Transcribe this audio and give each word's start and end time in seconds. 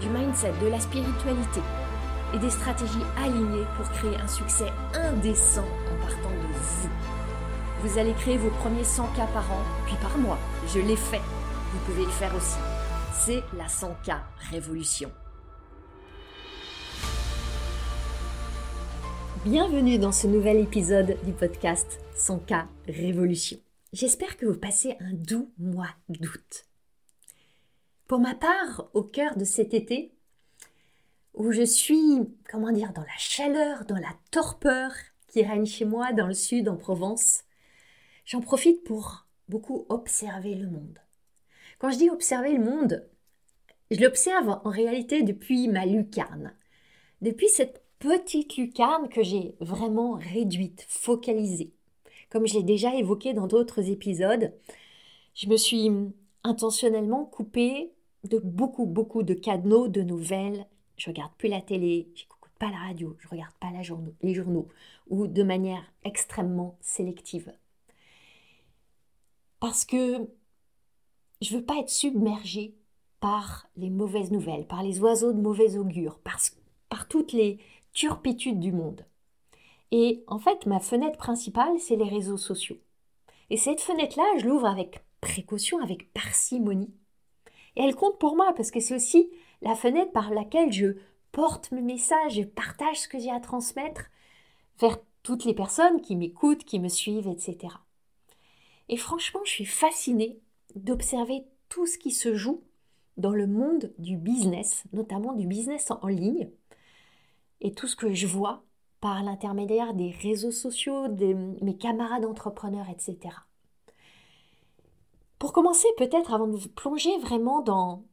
du 0.00 0.08
mindset, 0.08 0.52
de 0.62 0.68
la 0.68 0.80
spiritualité 0.80 1.60
et 2.34 2.38
des 2.38 2.50
stratégies 2.50 3.04
alignées 3.16 3.66
pour 3.76 3.88
créer 3.90 4.16
un 4.16 4.28
succès 4.28 4.70
indécent 4.94 5.64
en 5.64 6.06
partant 6.06 6.30
de 6.30 6.52
vous. 6.52 6.88
Vous 7.82 7.98
allez 7.98 8.12
créer 8.14 8.36
vos 8.36 8.50
premiers 8.50 8.84
100 8.84 9.06
k 9.08 9.16
par 9.32 9.50
an, 9.52 9.62
puis 9.86 9.96
par 10.00 10.16
mois. 10.18 10.38
Je 10.74 10.80
l'ai 10.80 10.96
fait. 10.96 11.20
Vous 11.72 11.78
pouvez 11.86 12.04
le 12.04 12.10
faire 12.10 12.34
aussi. 12.34 12.58
C'est 13.12 13.42
la 13.56 13.66
100K 13.66 14.18
Révolution. 14.50 15.10
Bienvenue 19.44 19.98
dans 19.98 20.12
ce 20.12 20.26
nouvel 20.26 20.58
épisode 20.58 21.16
du 21.24 21.32
podcast 21.32 22.00
100K 22.16 22.64
Révolution. 22.88 23.58
J'espère 23.92 24.36
que 24.36 24.46
vous 24.46 24.58
passez 24.58 24.96
un 25.00 25.12
doux 25.12 25.52
mois 25.58 25.94
d'août. 26.08 26.66
Pour 28.06 28.20
ma 28.20 28.36
part, 28.36 28.88
au 28.94 29.02
cœur 29.02 29.36
de 29.36 29.44
cet 29.44 29.74
été, 29.74 30.12
où 31.34 31.50
je 31.50 31.64
suis, 31.64 32.20
comment 32.48 32.70
dire, 32.70 32.92
dans 32.92 33.02
la 33.02 33.18
chaleur, 33.18 33.84
dans 33.84 33.96
la 33.96 34.14
torpeur 34.30 34.92
qui 35.26 35.42
règne 35.42 35.66
chez 35.66 35.84
moi 35.84 36.12
dans 36.12 36.28
le 36.28 36.34
sud, 36.34 36.68
en 36.68 36.76
Provence, 36.76 37.42
j'en 38.24 38.40
profite 38.40 38.84
pour 38.84 39.26
beaucoup 39.48 39.86
observer 39.88 40.54
le 40.54 40.68
monde. 40.68 41.00
Quand 41.80 41.90
je 41.90 41.98
dis 41.98 42.08
observer 42.08 42.52
le 42.52 42.64
monde, 42.64 43.08
je 43.90 44.00
l'observe 44.00 44.60
en 44.64 44.70
réalité 44.70 45.24
depuis 45.24 45.66
ma 45.66 45.84
lucarne. 45.84 46.54
Depuis 47.22 47.48
cette 47.48 47.82
petite 47.98 48.56
lucarne 48.56 49.08
que 49.08 49.24
j'ai 49.24 49.56
vraiment 49.58 50.12
réduite, 50.12 50.86
focalisée. 50.88 51.72
Comme 52.30 52.46
je 52.46 52.54
l'ai 52.54 52.62
déjà 52.62 52.94
évoqué 52.94 53.34
dans 53.34 53.48
d'autres 53.48 53.90
épisodes, 53.90 54.52
je 55.34 55.48
me 55.48 55.56
suis 55.56 55.90
intentionnellement 56.44 57.24
coupée 57.24 57.92
de 58.24 58.38
beaucoup, 58.38 58.86
beaucoup 58.86 59.22
de 59.22 59.34
cadeaux, 59.34 59.88
de 59.88 60.02
nouvelles. 60.02 60.66
Je 60.96 61.10
regarde 61.10 61.32
plus 61.38 61.48
la 61.48 61.60
télé, 61.60 62.08
j'écoute 62.14 62.52
pas 62.58 62.70
la 62.70 62.78
radio, 62.78 63.16
je 63.20 63.28
regarde 63.28 63.54
pas 63.60 63.70
la 63.70 63.82
journaux, 63.82 64.14
les 64.22 64.34
journaux, 64.34 64.68
ou 65.08 65.26
de 65.26 65.42
manière 65.42 65.84
extrêmement 66.04 66.76
sélective. 66.80 67.52
Parce 69.60 69.84
que 69.84 70.28
je 71.42 71.56
veux 71.56 71.64
pas 71.64 71.78
être 71.78 71.90
submergée 71.90 72.74
par 73.20 73.68
les 73.76 73.90
mauvaises 73.90 74.30
nouvelles, 74.30 74.66
par 74.66 74.82
les 74.82 75.00
oiseaux 75.00 75.32
de 75.32 75.40
mauvais 75.40 75.76
augure, 75.76 76.18
par 76.20 77.08
toutes 77.08 77.32
les 77.32 77.58
turpitudes 77.92 78.60
du 78.60 78.72
monde. 78.72 79.04
Et 79.90 80.24
en 80.26 80.38
fait, 80.38 80.66
ma 80.66 80.80
fenêtre 80.80 81.18
principale, 81.18 81.78
c'est 81.78 81.96
les 81.96 82.08
réseaux 82.08 82.36
sociaux. 82.36 82.78
Et 83.50 83.56
cette 83.56 83.80
fenêtre-là, 83.80 84.24
je 84.38 84.46
l'ouvre 84.46 84.66
avec 84.66 85.04
précaution, 85.20 85.80
avec 85.80 86.12
parcimonie, 86.12 86.92
et 87.76 87.82
elle 87.82 87.94
compte 87.94 88.18
pour 88.18 88.36
moi 88.36 88.52
parce 88.56 88.70
que 88.70 88.80
c'est 88.80 88.94
aussi 88.94 89.30
la 89.62 89.74
fenêtre 89.74 90.12
par 90.12 90.32
laquelle 90.32 90.72
je 90.72 90.96
porte 91.32 91.70
mes 91.70 91.82
messages, 91.82 92.38
et 92.38 92.46
partage 92.46 93.00
ce 93.00 93.08
que 93.08 93.18
j'ai 93.18 93.30
à 93.30 93.40
transmettre 93.40 94.04
vers 94.78 94.98
toutes 95.22 95.44
les 95.44 95.54
personnes 95.54 96.00
qui 96.00 96.16
m'écoutent, 96.16 96.64
qui 96.64 96.80
me 96.80 96.88
suivent, 96.88 97.28
etc. 97.28 97.74
Et 98.88 98.96
franchement, 98.96 99.40
je 99.44 99.50
suis 99.50 99.66
fascinée 99.66 100.38
d'observer 100.74 101.44
tout 101.68 101.86
ce 101.86 101.98
qui 101.98 102.10
se 102.10 102.34
joue 102.34 102.62
dans 103.16 103.32
le 103.32 103.46
monde 103.46 103.92
du 103.98 104.16
business, 104.16 104.84
notamment 104.92 105.32
du 105.32 105.46
business 105.46 105.90
en 105.90 106.08
ligne, 106.08 106.48
et 107.60 107.72
tout 107.72 107.86
ce 107.86 107.96
que 107.96 108.12
je 108.12 108.26
vois 108.26 108.62
par 109.00 109.22
l'intermédiaire 109.22 109.94
des 109.94 110.10
réseaux 110.10 110.52
sociaux, 110.52 111.08
de 111.08 111.34
mes 111.62 111.76
camarades 111.76 112.24
entrepreneurs, 112.24 112.88
etc. 112.88 113.34
Pour 115.38 115.52
commencer, 115.52 115.88
peut-être 115.96 116.32
avant 116.32 116.46
de 116.46 116.58
plonger 116.68 117.16
vraiment 117.18 117.60
dans 117.60 118.04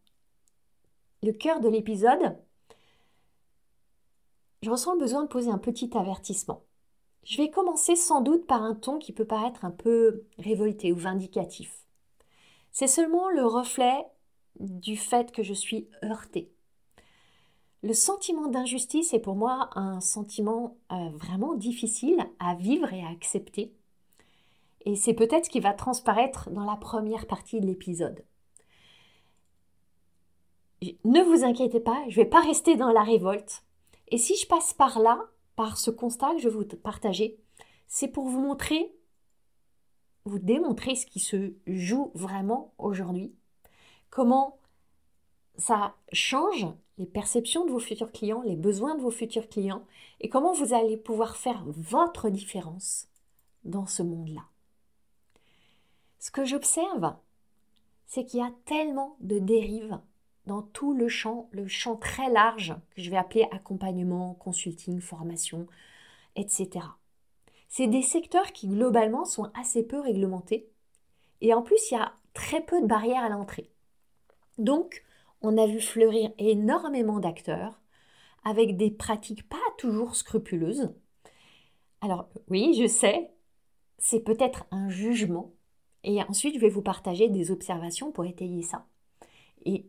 le 1.21 1.31
cœur 1.31 1.61
de 1.61 1.69
l'épisode, 1.69 2.37
je 4.61 4.69
ressens 4.69 4.93
le 4.93 4.99
besoin 4.99 5.23
de 5.23 5.27
poser 5.27 5.49
un 5.49 5.57
petit 5.57 5.95
avertissement. 5.97 6.63
Je 7.23 7.37
vais 7.37 7.49
commencer 7.49 7.95
sans 7.95 8.21
doute 8.21 8.45
par 8.45 8.63
un 8.63 8.75
ton 8.75 8.99
qui 8.99 9.13
peut 9.13 9.25
paraître 9.25 9.63
un 9.63 9.71
peu 9.71 10.25
révolté 10.37 10.91
ou 10.91 10.97
vindicatif. 10.97 11.85
C'est 12.71 12.87
seulement 12.87 13.29
le 13.29 13.45
reflet 13.45 14.05
du 14.59 14.97
fait 14.97 15.31
que 15.31 15.43
je 15.43 15.53
suis 15.53 15.87
heurtée. 16.03 16.51
Le 17.81 17.93
sentiment 17.93 18.47
d'injustice 18.47 19.13
est 19.13 19.19
pour 19.19 19.35
moi 19.35 19.69
un 19.75 19.99
sentiment 19.99 20.77
euh, 20.91 21.09
vraiment 21.15 21.53
difficile 21.53 22.25
à 22.39 22.55
vivre 22.55 22.91
et 22.93 23.03
à 23.03 23.09
accepter. 23.09 23.73
Et 24.85 24.95
c'est 24.95 25.13
peut-être 25.13 25.45
ce 25.45 25.49
qui 25.49 25.59
va 25.59 25.73
transparaître 25.73 26.49
dans 26.49 26.65
la 26.65 26.75
première 26.75 27.25
partie 27.25 27.61
de 27.61 27.65
l'épisode. 27.65 28.23
Ne 31.05 31.21
vous 31.21 31.45
inquiétez 31.45 31.79
pas, 31.79 32.03
je 32.09 32.19
ne 32.19 32.23
vais 32.23 32.29
pas 32.29 32.41
rester 32.41 32.75
dans 32.75 32.91
la 32.91 33.03
révolte. 33.03 33.63
Et 34.09 34.17
si 34.17 34.35
je 34.35 34.47
passe 34.47 34.73
par 34.73 34.99
là, 34.99 35.19
par 35.55 35.77
ce 35.77 35.91
constat 35.91 36.33
que 36.33 36.39
je 36.39 36.49
vais 36.49 36.55
vous 36.55 36.65
partager, 36.65 37.37
c'est 37.87 38.09
pour 38.09 38.27
vous 38.27 38.41
montrer, 38.41 38.93
vous 40.25 40.39
démontrer 40.39 40.95
ce 40.95 41.05
qui 41.05 41.19
se 41.19 41.53
joue 41.67 42.11
vraiment 42.13 42.73
aujourd'hui, 42.77 43.33
comment 44.09 44.59
ça 45.57 45.95
change 46.11 46.67
les 46.97 47.05
perceptions 47.05 47.65
de 47.65 47.71
vos 47.71 47.79
futurs 47.79 48.11
clients, 48.11 48.41
les 48.41 48.55
besoins 48.55 48.95
de 48.95 49.01
vos 49.01 49.11
futurs 49.11 49.49
clients, 49.49 49.85
et 50.19 50.29
comment 50.29 50.53
vous 50.53 50.73
allez 50.73 50.97
pouvoir 50.97 51.37
faire 51.37 51.63
votre 51.67 52.29
différence 52.29 53.07
dans 53.63 53.85
ce 53.85 54.03
monde-là. 54.03 54.43
Ce 56.23 56.31
que 56.31 56.45
j'observe, 56.45 57.17
c'est 58.05 58.23
qu'il 58.23 58.39
y 58.39 58.43
a 58.43 58.53
tellement 58.63 59.17
de 59.19 59.39
dérives 59.39 59.99
dans 60.45 60.61
tout 60.61 60.93
le 60.93 61.09
champ, 61.09 61.49
le 61.51 61.67
champ 61.67 61.97
très 61.97 62.29
large 62.29 62.73
que 62.95 63.01
je 63.01 63.11
vais 63.11 63.17
appeler 63.17 63.45
accompagnement, 63.51 64.33
consulting, 64.35 65.01
formation, 65.01 65.67
etc. 66.37 66.85
C'est 67.67 67.87
des 67.87 68.01
secteurs 68.01 68.53
qui 68.53 68.69
globalement 68.69 69.25
sont 69.25 69.51
assez 69.53 69.83
peu 69.83 69.99
réglementés 69.99 70.69
et 71.41 71.53
en 71.53 71.61
plus 71.61 71.91
il 71.91 71.95
y 71.95 71.97
a 71.97 72.13
très 72.33 72.61
peu 72.61 72.81
de 72.81 72.87
barrières 72.87 73.25
à 73.25 73.27
l'entrée. 73.27 73.69
Donc 74.57 75.03
on 75.41 75.57
a 75.57 75.67
vu 75.67 75.81
fleurir 75.81 76.31
énormément 76.37 77.19
d'acteurs 77.19 77.81
avec 78.45 78.77
des 78.77 78.91
pratiques 78.91 79.49
pas 79.49 79.57
toujours 79.77 80.15
scrupuleuses. 80.15 80.95
Alors 81.99 82.29
oui, 82.47 82.73
je 82.79 82.87
sais, 82.87 83.29
c'est 83.97 84.21
peut-être 84.21 84.63
un 84.71 84.87
jugement, 84.87 85.51
et 86.03 86.21
ensuite, 86.23 86.55
je 86.55 86.59
vais 86.59 86.69
vous 86.69 86.81
partager 86.81 87.29
des 87.29 87.51
observations 87.51 88.11
pour 88.11 88.25
étayer 88.25 88.61
ça. 88.61 88.85
Et 89.65 89.85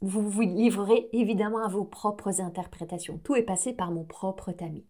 vous 0.00 0.28
vous 0.28 0.42
livrerez 0.42 1.08
évidemment 1.12 1.64
à 1.64 1.68
vos 1.68 1.84
propres 1.84 2.40
interprétations. 2.40 3.18
Tout 3.18 3.36
est 3.36 3.42
passé 3.42 3.72
par 3.72 3.90
mon 3.90 4.04
propre 4.04 4.52
tamis. 4.52 4.86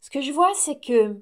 Ce 0.00 0.10
que 0.10 0.20
je 0.20 0.32
vois, 0.32 0.52
c'est 0.54 0.80
que 0.80 1.20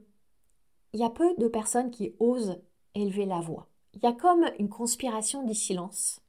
il 0.92 1.00
y 1.00 1.04
a 1.04 1.10
peu 1.10 1.34
de 1.38 1.46
personnes 1.46 1.90
qui 1.90 2.14
osent 2.18 2.60
élever 2.94 3.24
la 3.24 3.40
voix. 3.40 3.68
Il 3.94 4.02
y 4.02 4.06
a 4.06 4.12
comme 4.12 4.44
une 4.58 4.68
conspiration 4.68 5.44
du 5.44 5.54
silence 5.54 6.20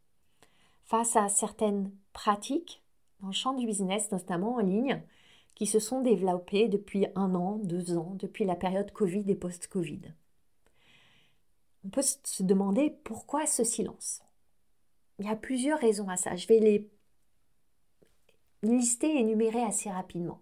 face 0.84 1.16
à 1.16 1.30
certaines 1.30 1.92
pratiques 2.14 2.84
dans 3.22 3.28
le 3.28 3.34
champ 3.34 3.54
du 3.54 3.66
business, 3.66 4.12
notamment 4.12 4.56
en 4.56 4.60
ligne, 4.60 5.02
qui 5.56 5.66
se 5.66 5.80
sont 5.80 6.02
développées 6.02 6.68
depuis 6.68 7.08
un 7.16 7.34
an, 7.34 7.60
deux 7.64 7.98
ans, 7.98 8.16
depuis 8.16 8.46
la 8.46 8.56
période 8.56 8.92
Covid 8.92 9.24
et 9.28 9.36
post-Covid 9.36 10.02
on 11.86 11.90
peut 11.90 12.02
se 12.02 12.44
demander 12.44 12.92
pourquoi 13.04 13.46
ce 13.46 13.64
silence? 13.64 14.22
Il 15.20 15.26
y 15.26 15.30
a 15.30 15.36
plusieurs 15.36 15.80
raisons 15.80 16.10
à 16.10 16.18
ça. 16.18 16.36
Je 16.36 16.48
vais 16.48 16.60
les 16.60 16.90
lister 18.64 19.08
et 19.08 19.20
énumérer 19.20 19.64
assez 19.64 19.90
rapidement. 19.90 20.42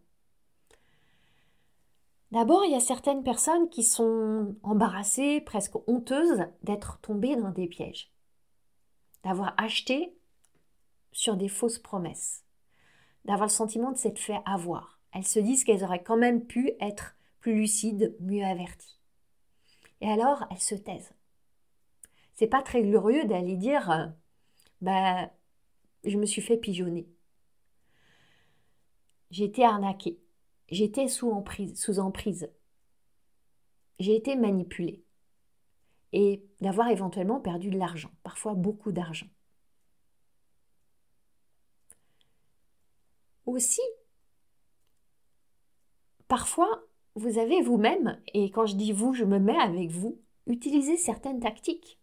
D'abord, 2.31 2.63
il 2.63 2.71
y 2.71 2.75
a 2.75 2.79
certaines 2.79 3.23
personnes 3.23 3.69
qui 3.69 3.83
sont 3.83 4.55
embarrassées, 4.61 5.41
presque 5.41 5.75
honteuses 5.87 6.45
d'être 6.61 6.99
tombées 7.01 7.35
dans 7.35 7.49
des 7.49 7.67
pièges, 7.67 8.11
d'avoir 9.23 9.55
acheté 9.57 10.15
sur 11.11 11.37
des 11.37 11.49
fausses 11.49 11.79
promesses, 11.79 12.43
d'avoir 13.25 13.47
le 13.47 13.53
sentiment 13.53 13.91
de 13.91 13.97
s'être 13.97 14.19
fait 14.19 14.41
avoir. 14.45 14.99
Elles 15.11 15.25
se 15.25 15.39
disent 15.39 15.63
qu'elles 15.63 15.83
auraient 15.83 16.03
quand 16.03 16.17
même 16.17 16.45
pu 16.45 16.71
être 16.79 17.15
plus 17.39 17.55
lucides, 17.55 18.15
mieux 18.19 18.45
averties. 18.45 18.99
Et 20.01 20.09
alors, 20.09 20.45
elles 20.51 20.61
se 20.61 20.75
taisent 20.75 21.13
c'est 22.39 22.47
pas 22.47 22.61
très 22.61 22.83
glorieux 22.83 23.25
d'aller 23.25 23.57
dire 23.57 24.13
ben 24.79 25.29
je 26.05 26.17
me 26.17 26.25
suis 26.25 26.41
fait 26.41 26.55
pigeonner. 26.55 27.05
J'ai 29.29 29.43
été 29.43 29.65
arnaquée. 29.65 30.17
J'étais 30.69 31.09
sous 31.09 31.29
emprise, 31.29 31.77
sous 31.77 31.99
emprise. 31.99 32.49
J'ai 33.99 34.15
été 34.15 34.37
manipulée. 34.37 35.03
Et 36.13 36.41
d'avoir 36.61 36.87
éventuellement 36.87 37.41
perdu 37.41 37.71
de 37.71 37.77
l'argent, 37.77 38.11
parfois 38.23 38.53
beaucoup 38.53 38.93
d'argent. 38.93 39.27
Aussi, 43.45 43.81
parfois, 46.29 46.83
vous 47.15 47.37
avez 47.37 47.61
vous-même, 47.61 48.21
et 48.33 48.49
quand 48.49 48.65
je 48.65 48.77
dis 48.77 48.93
vous, 48.93 49.13
je 49.13 49.25
me 49.25 49.39
mets 49.39 49.59
avec 49.59 49.89
vous, 49.89 50.21
utilisé 50.47 50.95
certaines 50.95 51.41
tactiques. 51.41 51.99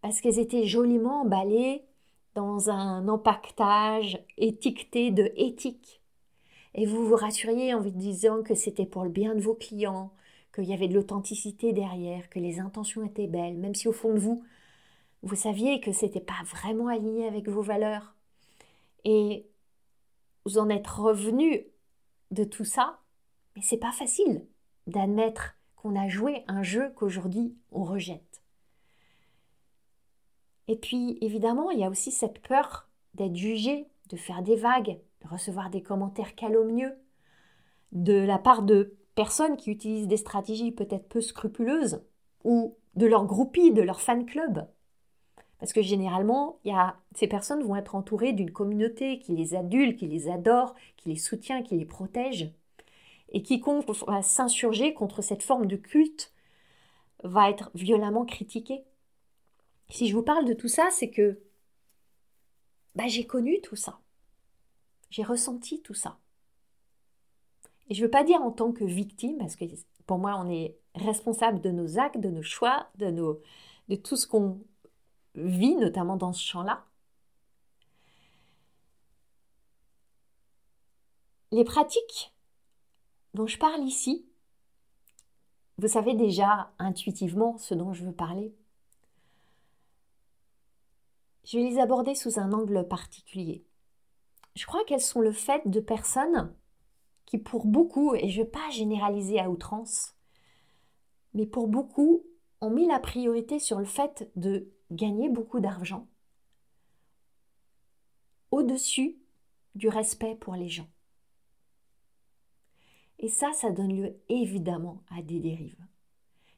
Parce 0.00 0.20
qu'elles 0.20 0.38
étaient 0.38 0.66
joliment 0.66 1.22
emballées 1.22 1.84
dans 2.34 2.70
un 2.70 3.08
empaquetage 3.08 4.24
étiqueté 4.36 5.10
de 5.10 5.32
éthique. 5.36 6.00
Et 6.74 6.86
vous 6.86 7.06
vous 7.06 7.16
rassuriez 7.16 7.74
en 7.74 7.80
vous 7.80 7.90
disant 7.90 8.42
que 8.42 8.54
c'était 8.54 8.86
pour 8.86 9.02
le 9.04 9.10
bien 9.10 9.34
de 9.34 9.40
vos 9.40 9.54
clients, 9.54 10.12
qu'il 10.54 10.64
y 10.64 10.72
avait 10.72 10.88
de 10.88 10.94
l'authenticité 10.94 11.72
derrière, 11.72 12.28
que 12.30 12.38
les 12.38 12.60
intentions 12.60 13.04
étaient 13.04 13.26
belles, 13.26 13.56
même 13.56 13.74
si 13.74 13.88
au 13.88 13.92
fond 13.92 14.14
de 14.14 14.18
vous, 14.18 14.44
vous 15.22 15.34
saviez 15.34 15.80
que 15.80 15.92
c'était 15.92 16.20
pas 16.20 16.42
vraiment 16.44 16.88
aligné 16.88 17.26
avec 17.26 17.48
vos 17.48 17.62
valeurs. 17.62 18.14
Et 19.04 19.46
vous 20.44 20.58
en 20.58 20.68
êtes 20.68 20.86
revenu 20.86 21.66
de 22.30 22.44
tout 22.44 22.64
ça, 22.64 23.00
mais 23.56 23.62
c'est 23.62 23.78
pas 23.78 23.92
facile 23.92 24.46
d'admettre 24.86 25.56
qu'on 25.76 25.96
a 25.96 26.08
joué 26.08 26.44
un 26.46 26.62
jeu 26.62 26.90
qu'aujourd'hui 26.96 27.56
on 27.72 27.84
rejette. 27.84 28.27
Et 30.68 30.76
puis, 30.76 31.18
évidemment, 31.20 31.70
il 31.70 31.80
y 31.80 31.84
a 31.84 31.90
aussi 31.90 32.12
cette 32.12 32.40
peur 32.40 32.88
d'être 33.14 33.36
jugé, 33.36 33.86
de 34.10 34.16
faire 34.16 34.42
des 34.42 34.56
vagues, 34.56 34.98
de 35.22 35.28
recevoir 35.28 35.70
des 35.70 35.82
commentaires 35.82 36.34
calomnieux 36.34 36.94
de 37.92 38.12
la 38.12 38.38
part 38.38 38.62
de 38.62 38.96
personnes 39.14 39.56
qui 39.56 39.70
utilisent 39.70 40.08
des 40.08 40.18
stratégies 40.18 40.72
peut-être 40.72 41.08
peu 41.08 41.20
scrupuleuses 41.20 42.02
ou 42.44 42.76
de 42.94 43.06
leur 43.06 43.24
groupie, 43.24 43.72
de 43.72 43.82
leur 43.82 44.00
fan 44.00 44.26
club. 44.26 44.68
Parce 45.58 45.72
que 45.72 45.82
généralement, 45.82 46.60
ces 47.14 47.26
personnes 47.26 47.64
vont 47.64 47.74
être 47.74 47.96
entourées 47.96 48.32
d'une 48.32 48.52
communauté 48.52 49.18
qui 49.18 49.34
les 49.34 49.54
adule, 49.54 49.96
qui 49.96 50.06
les 50.06 50.30
adore, 50.30 50.74
qui 50.96 51.08
les 51.08 51.16
soutient, 51.16 51.62
qui 51.62 51.76
les 51.76 51.84
protège. 51.84 52.52
Et 53.30 53.42
quiconque 53.42 53.86
va 54.06 54.22
s'insurger 54.22 54.94
contre 54.94 55.20
cette 55.20 55.42
forme 55.42 55.66
de 55.66 55.76
culte 55.76 56.32
va 57.24 57.50
être 57.50 57.70
violemment 57.74 58.24
critiqué. 58.24 58.84
Si 59.90 60.08
je 60.08 60.14
vous 60.14 60.22
parle 60.22 60.44
de 60.44 60.54
tout 60.54 60.68
ça, 60.68 60.88
c'est 60.90 61.10
que 61.10 61.40
bah, 62.94 63.06
j'ai 63.06 63.26
connu 63.26 63.60
tout 63.62 63.76
ça. 63.76 64.00
J'ai 65.10 65.22
ressenti 65.22 65.80
tout 65.80 65.94
ça. 65.94 66.18
Et 67.88 67.94
je 67.94 68.00
ne 68.00 68.06
veux 68.06 68.10
pas 68.10 68.24
dire 68.24 68.42
en 68.42 68.50
tant 68.50 68.72
que 68.72 68.84
victime, 68.84 69.38
parce 69.38 69.56
que 69.56 69.64
pour 70.06 70.18
moi, 70.18 70.36
on 70.38 70.50
est 70.50 70.76
responsable 70.94 71.60
de 71.60 71.70
nos 71.70 71.98
actes, 71.98 72.18
de 72.18 72.28
nos 72.28 72.42
choix, 72.42 72.88
de, 72.96 73.40
tout 73.96 74.16
ce 74.16 74.26
qu'on 74.26 74.60
vit, 75.34 75.76
notamment 75.76 76.16
dans 76.16 76.32
ce 76.32 76.42
champ-là. 76.42 76.84
Les 81.50 81.64
pratiques 81.64 82.34
dont 83.32 83.46
je 83.46 83.58
parle 83.58 83.82
ici, 83.82 84.26
vous 85.78 85.88
savez 85.88 86.14
déjà 86.14 86.72
intuitivement 86.78 87.56
ce 87.56 87.74
dont 87.74 87.94
je 87.94 88.04
veux 88.04 88.12
parler. 88.12 88.52
Je 91.48 91.56
vais 91.56 91.64
les 91.64 91.78
aborder 91.78 92.14
sous 92.14 92.38
un 92.38 92.52
angle 92.52 92.86
particulier. 92.86 93.64
Je 94.54 94.66
crois 94.66 94.84
qu'elles 94.84 95.00
sont 95.00 95.22
le 95.22 95.32
fait 95.32 95.66
de 95.66 95.80
personnes 95.80 96.54
qui, 97.24 97.38
pour 97.38 97.64
beaucoup, 97.64 98.14
et 98.14 98.28
je 98.28 98.38
ne 98.38 98.44
vais 98.44 98.50
pas 98.50 98.68
généraliser 98.68 99.40
à 99.40 99.48
outrance, 99.48 100.14
mais 101.32 101.46
pour 101.46 101.66
beaucoup, 101.66 102.22
ont 102.60 102.68
mis 102.68 102.86
la 102.86 103.00
priorité 103.00 103.58
sur 103.58 103.78
le 103.78 103.86
fait 103.86 104.30
de 104.36 104.68
gagner 104.90 105.30
beaucoup 105.30 105.58
d'argent 105.58 106.06
au-dessus 108.50 109.16
du 109.74 109.88
respect 109.88 110.34
pour 110.34 110.54
les 110.54 110.68
gens. 110.68 110.90
Et 113.20 113.28
ça, 113.28 113.54
ça 113.54 113.70
donne 113.70 113.96
lieu 113.96 114.20
évidemment 114.28 115.02
à 115.16 115.22
des 115.22 115.40
dérives. 115.40 115.86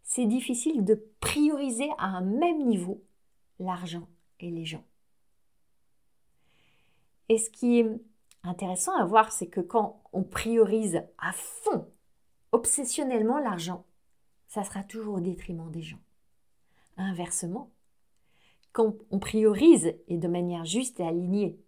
C'est 0.02 0.26
difficile 0.26 0.84
de 0.84 1.00
prioriser 1.20 1.90
à 1.98 2.06
un 2.06 2.22
même 2.22 2.66
niveau 2.66 3.04
l'argent 3.60 4.08
et 4.42 4.50
les 4.50 4.64
gens. 4.64 4.84
Et 7.28 7.38
ce 7.38 7.50
qui 7.50 7.78
est 7.78 8.00
intéressant 8.42 8.94
à 8.96 9.04
voir, 9.04 9.32
c'est 9.32 9.48
que 9.48 9.60
quand 9.60 10.02
on 10.12 10.22
priorise 10.22 11.02
à 11.18 11.32
fond, 11.32 11.88
obsessionnellement 12.52 13.38
l'argent, 13.38 13.84
ça 14.48 14.64
sera 14.64 14.82
toujours 14.82 15.14
au 15.14 15.20
détriment 15.20 15.70
des 15.70 15.82
gens. 15.82 16.00
Inversement, 16.96 17.70
quand 18.72 18.94
on 19.10 19.18
priorise 19.18 19.94
et 20.08 20.18
de 20.18 20.28
manière 20.28 20.64
juste 20.64 21.00
et 21.00 21.06
alignée 21.06 21.58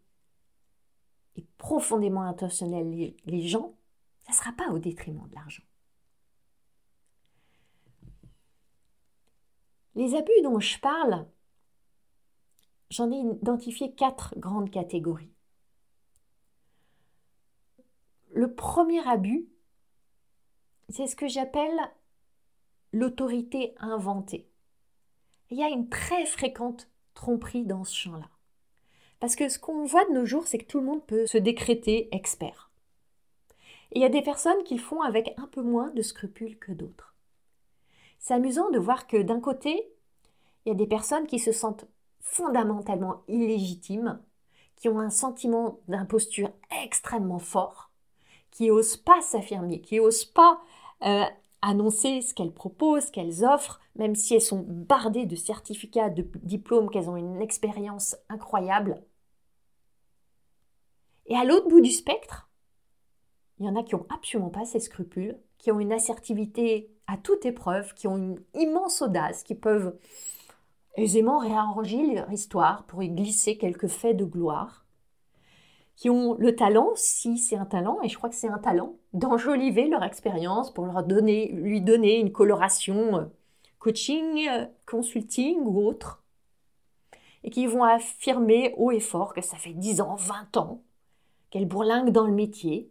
et 1.37 1.45
profondément 1.59 2.23
intentionnelle 2.23 3.15
les, 3.25 3.47
gens, 3.47 3.75
ça 4.21 4.33
ne 4.33 4.37
sera 4.37 4.53
pas 4.53 4.71
au 4.71 4.79
détriment 4.79 5.27
de 5.29 5.35
l'argent. 5.35 5.63
Les 9.95 10.15
abus 10.15 10.43
dont 10.43 10.59
je 10.59 10.79
parle, 10.79 11.27
j'en 12.93 13.11
ai 13.11 13.17
identifié 13.17 13.95
quatre 13.95 14.39
grandes 14.39 14.71
catégories. 14.71 15.33
Le 18.35 18.55
premier 18.55 19.01
abus, 19.09 19.49
c'est 20.91 21.07
ce 21.07 21.17
que 21.17 21.27
j'appelle 21.27 21.81
l'autorité 22.93 23.75
inventée. 23.79 24.47
Il 25.51 25.59
y 25.59 25.63
a 25.63 25.71
une 25.71 25.89
très 25.89 26.27
fréquente 26.27 26.91
tromperie 27.15 27.65
dans 27.65 27.85
ce 27.85 27.97
champ-là. 27.97 28.29
Parce 29.21 29.37
que 29.37 29.49
ce 29.49 29.59
qu'on 29.59 29.87
voit 29.87 30.05
de 30.07 30.13
nos 30.13 30.27
jours, 30.27 30.47
c'est 30.47 30.59
que 30.59 30.67
tout 30.67 30.81
le 30.81 30.87
monde 30.87 31.07
peut 31.07 31.27
se 31.27 31.39
décréter 31.39 32.15
expert. 32.15 32.71
Il 33.93 34.03
y 34.03 34.05
a 34.05 34.11
des 34.11 34.23
personnes 34.23 34.65
qui 34.65 34.75
le 34.75 34.83
font 34.83 35.01
avec 35.01 35.33
un 35.39 35.47
peu 35.47 35.63
moins 35.63 35.91
de 35.93 36.03
scrupules 36.03 36.59
que 36.59 36.73
d'autres. 36.73 37.15
C'est 38.19 38.35
amusant 38.35 38.71
de 38.71 38.79
voir 38.79 39.07
que 39.07 39.23
d'un 39.23 39.41
côté, 39.41 39.95
il 40.65 40.69
y 40.69 40.73
a 40.73 40.79
des 40.79 40.87
personnes 40.87 41.27
qui 41.27 41.39
se 41.39 41.53
sentent 41.53 41.87
fondamentalement 42.23 43.23
illégitimes, 43.29 44.19
qui 44.77 44.89
ont 44.89 44.99
un 44.99 45.11
sentiment 45.11 45.81
d'imposture 45.89 46.51
extrêmement 46.83 47.39
fort, 47.39 47.91
qui 48.51 48.69
n'osent 48.69 48.97
pas 48.97 49.21
s'affirmer, 49.21 49.81
qui 49.81 49.99
n'osent 49.99 50.25
pas 50.25 50.61
euh, 51.05 51.25
annoncer 51.61 52.23
ce 52.23 52.33
qu'elles 52.33 52.55
proposent, 52.55 53.07
ce 53.07 53.13
qu'elles 53.13 53.45
offrent, 53.45 53.81
même 53.97 54.15
si 54.15 54.35
elles 54.35 54.41
sont 54.41 54.65
bardées 54.67 55.27
de 55.27 55.37
certificats, 55.37 56.11
de 56.11 56.27
diplômes, 56.43 56.91
qu'elles 56.91 57.11
ont 57.11 57.17
une 57.17 57.41
expérience 57.41 58.17
incroyable. 58.29 59.03
Et 61.27 61.37
à 61.37 61.45
l'autre 61.45 61.69
bout 61.69 61.81
du 61.81 61.91
spectre, 61.91 62.49
il 63.59 63.67
y 63.67 63.69
en 63.69 63.77
a 63.77 63.83
qui 63.83 63.95
n'ont 63.95 64.07
absolument 64.09 64.51
pas 64.51 64.65
ces 64.65 64.81
scrupules, 64.81 65.39
qui 65.59 65.71
ont 65.71 65.79
une 65.79 65.93
assertivité 65.93 66.91
à 67.07 67.17
toute 67.17 67.47
épreuve, 67.47 67.95
qui 67.95 68.09
ont 68.09 68.17
une 68.17 68.43
immense 68.55 69.03
audace, 69.03 69.45
qui 69.45 69.55
peuvent 69.55 69.97
aisément 70.95 71.39
réarranger 71.39 72.15
leur 72.15 72.31
histoire 72.31 72.85
pour 72.85 73.03
y 73.03 73.09
glisser 73.09 73.57
quelques 73.57 73.89
faits 73.89 74.17
de 74.17 74.25
gloire, 74.25 74.85
qui 75.97 76.11
ont 76.11 76.35
le 76.35 76.57
talent, 76.57 76.91
si 76.95 77.39
c'est 77.39 77.57
un 77.57 77.67
talent, 77.67 78.01
et 78.03 78.09
je 78.09 78.17
crois 78.17 78.29
que 78.29 78.35
c'est 78.35 78.49
un 78.49 78.59
talent, 78.59 78.97
d'enjoliver 79.13 79.89
leur 79.89 80.03
expérience 80.03 80.73
pour 80.73 80.87
leur 80.87 81.05
donner, 81.05 81.53
lui 81.53 81.81
donner 81.81 82.19
une 82.19 82.33
coloration 82.33 83.19
euh, 83.19 83.25
coaching, 83.79 84.49
euh, 84.49 84.67
consulting 84.87 85.61
ou 85.61 85.87
autre, 85.87 86.25
et 87.45 87.51
qui 87.51 87.67
vont 87.67 87.85
affirmer 87.85 88.75
haut 88.77 88.91
et 88.91 89.01
fort 89.01 89.35
que 89.35 89.43
ça 89.43 89.57
fait 89.57 89.75
10 89.75 90.01
ans, 90.01 90.15
20 90.15 90.57
ans, 90.57 90.83
qu'elles 91.51 91.69
bourlinguent 91.69 92.13
dans 92.13 92.27
le 92.27 92.33
métier, 92.33 92.91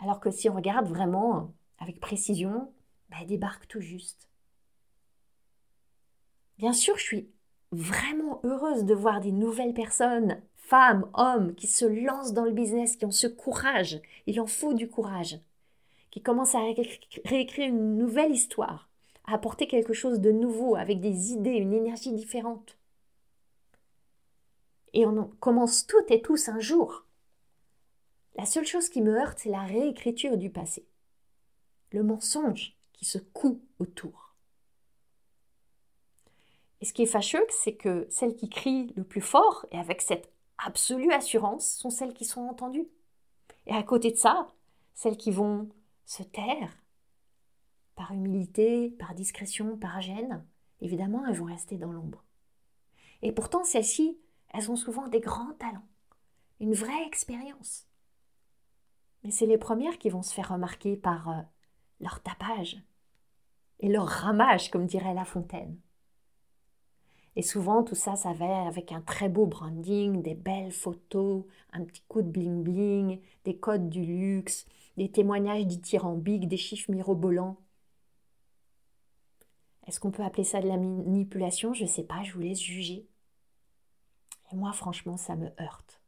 alors 0.00 0.20
que 0.20 0.30
si 0.30 0.48
on 0.48 0.54
regarde 0.54 0.88
vraiment 0.88 1.52
avec 1.78 2.00
précision, 2.00 2.72
bah, 3.10 3.16
elle 3.20 3.28
débarque 3.28 3.66
tout 3.68 3.80
juste. 3.80 4.28
Bien 6.58 6.72
sûr, 6.72 6.96
je 6.98 7.02
suis 7.02 7.30
vraiment 7.72 8.40
heureuse 8.44 8.84
de 8.84 8.94
voir 8.94 9.20
des 9.20 9.32
nouvelles 9.32 9.74
personnes, 9.74 10.40
femmes, 10.56 11.08
hommes, 11.14 11.54
qui 11.54 11.66
se 11.66 11.84
lancent 11.84 12.32
dans 12.32 12.44
le 12.44 12.52
business, 12.52 12.96
qui 12.96 13.04
ont 13.04 13.10
ce 13.10 13.26
courage, 13.26 14.00
il 14.26 14.40
en 14.40 14.46
faut 14.46 14.74
du 14.74 14.88
courage, 14.88 15.38
qui 16.10 16.22
commencent 16.22 16.54
à 16.54 16.64
réécrire 17.24 17.68
une 17.68 17.96
nouvelle 17.96 18.32
histoire, 18.32 18.88
à 19.24 19.34
apporter 19.34 19.66
quelque 19.66 19.92
chose 19.92 20.20
de 20.20 20.32
nouveau, 20.32 20.76
avec 20.76 21.00
des 21.00 21.32
idées, 21.32 21.52
une 21.52 21.72
énergie 21.72 22.12
différente. 22.12 22.76
Et 24.94 25.06
on 25.06 25.30
commence 25.40 25.86
toutes 25.86 26.10
et 26.10 26.22
tous 26.22 26.48
un 26.48 26.60
jour 26.60 27.04
la 28.38 28.46
seule 28.46 28.66
chose 28.66 28.88
qui 28.88 29.02
me 29.02 29.18
heurte, 29.18 29.40
c'est 29.40 29.50
la 29.50 29.64
réécriture 29.64 30.36
du 30.36 30.48
passé. 30.48 30.86
Le 31.90 32.04
mensonge 32.04 32.76
qui 32.92 33.04
se 33.04 33.18
coud 33.18 33.60
autour. 33.80 34.27
Et 36.80 36.84
ce 36.84 36.92
qui 36.92 37.02
est 37.02 37.06
fâcheux, 37.06 37.44
c'est 37.50 37.74
que 37.74 38.06
celle 38.10 38.36
qui 38.36 38.48
crie 38.48 38.92
le 38.96 39.04
plus 39.04 39.20
fort 39.20 39.66
et 39.72 39.78
avec 39.78 40.00
cette 40.00 40.30
absolue 40.58 41.12
assurance 41.12 41.68
sont 41.68 41.90
celles 41.90 42.14
qui 42.14 42.24
sont 42.24 42.42
entendues. 42.42 42.88
Et 43.66 43.74
à 43.74 43.82
côté 43.82 44.10
de 44.10 44.16
ça, 44.16 44.48
celles 44.94 45.16
qui 45.16 45.30
vont 45.30 45.68
se 46.06 46.22
taire, 46.22 46.76
par 47.94 48.12
humilité, 48.12 48.90
par 48.90 49.14
discrétion, 49.14 49.76
par 49.76 50.00
gêne, 50.00 50.44
évidemment, 50.80 51.26
elles 51.26 51.36
vont 51.36 51.46
rester 51.46 51.76
dans 51.76 51.92
l'ombre. 51.92 52.24
Et 53.22 53.32
pourtant, 53.32 53.64
celles-ci, 53.64 54.18
elles 54.50 54.70
ont 54.70 54.76
souvent 54.76 55.08
des 55.08 55.20
grands 55.20 55.52
talents, 55.54 55.86
une 56.60 56.74
vraie 56.74 57.04
expérience. 57.06 57.86
Mais 59.24 59.32
c'est 59.32 59.46
les 59.46 59.58
premières 59.58 59.98
qui 59.98 60.10
vont 60.10 60.22
se 60.22 60.32
faire 60.32 60.50
remarquer 60.50 60.96
par 60.96 61.28
euh, 61.28 61.42
leur 62.00 62.22
tapage 62.22 62.80
et 63.80 63.88
leur 63.88 64.06
ramage, 64.06 64.70
comme 64.70 64.86
dirait 64.86 65.14
La 65.14 65.24
Fontaine. 65.24 65.76
Et 67.38 67.42
souvent, 67.42 67.84
tout 67.84 67.94
ça, 67.94 68.16
ça 68.16 68.32
va 68.32 68.66
avec 68.66 68.90
un 68.90 69.00
très 69.00 69.28
beau 69.28 69.46
branding, 69.46 70.22
des 70.22 70.34
belles 70.34 70.72
photos, 70.72 71.44
un 71.72 71.84
petit 71.84 72.02
coup 72.08 72.20
de 72.20 72.28
bling-bling, 72.28 73.20
des 73.44 73.56
codes 73.56 73.88
du 73.88 74.04
luxe, 74.04 74.66
des 74.96 75.08
témoignages 75.08 75.64
dithyrambiques, 75.64 76.48
des 76.48 76.56
chiffres 76.56 76.90
mirobolants. 76.90 77.56
Est-ce 79.86 80.00
qu'on 80.00 80.10
peut 80.10 80.24
appeler 80.24 80.42
ça 80.42 80.60
de 80.60 80.66
la 80.66 80.78
manipulation? 80.78 81.72
Je 81.74 81.84
ne 81.84 81.88
sais 81.88 82.02
pas, 82.02 82.24
je 82.24 82.32
vous 82.32 82.40
laisse 82.40 82.60
juger. 82.60 83.06
Et 84.50 84.56
moi, 84.56 84.72
franchement, 84.72 85.16
ça 85.16 85.36
me 85.36 85.48
heurte. 85.60 86.02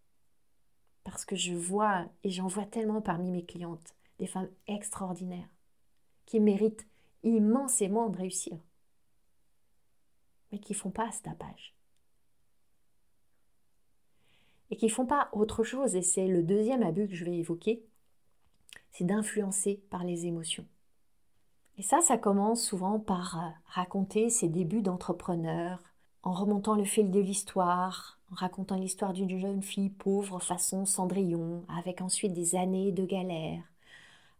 Parce 1.04 1.24
que 1.24 1.36
je 1.36 1.54
vois, 1.54 2.06
et 2.24 2.30
j'en 2.30 2.48
vois 2.48 2.66
tellement 2.66 3.02
parmi 3.02 3.30
mes 3.30 3.44
clientes, 3.44 3.94
des 4.18 4.26
femmes 4.26 4.50
extraordinaires, 4.66 5.48
qui 6.26 6.40
méritent 6.40 6.88
immensément 7.22 8.08
de 8.08 8.18
réussir 8.18 8.58
mais 10.52 10.58
qui 10.58 10.74
font 10.74 10.90
pas 10.90 11.10
ce 11.12 11.22
tapage. 11.22 11.74
Et 14.70 14.76
qui 14.76 14.88
font 14.88 15.06
pas 15.06 15.28
autre 15.32 15.64
chose, 15.64 15.96
et 15.96 16.02
c'est 16.02 16.28
le 16.28 16.42
deuxième 16.42 16.82
abus 16.82 17.08
que 17.08 17.14
je 17.14 17.24
vais 17.24 17.36
évoquer, 17.36 17.82
c'est 18.92 19.04
d'influencer 19.04 19.82
par 19.90 20.04
les 20.04 20.26
émotions. 20.26 20.66
Et 21.78 21.82
ça, 21.82 22.00
ça 22.00 22.18
commence 22.18 22.62
souvent 22.62 22.98
par 23.00 23.38
euh, 23.38 23.48
raconter 23.66 24.28
ses 24.28 24.48
débuts 24.48 24.82
d'entrepreneur, 24.82 25.82
en 26.22 26.32
remontant 26.32 26.74
le 26.74 26.84
fil 26.84 27.10
de 27.10 27.20
l'histoire, 27.20 28.18
en 28.30 28.34
racontant 28.34 28.76
l'histoire 28.76 29.12
d'une 29.12 29.38
jeune 29.38 29.62
fille 29.62 29.88
pauvre 29.88 30.38
façon 30.40 30.84
Cendrillon, 30.84 31.64
avec 31.68 32.02
ensuite 32.02 32.34
des 32.34 32.54
années 32.54 32.92
de 32.92 33.06
galère, 33.06 33.62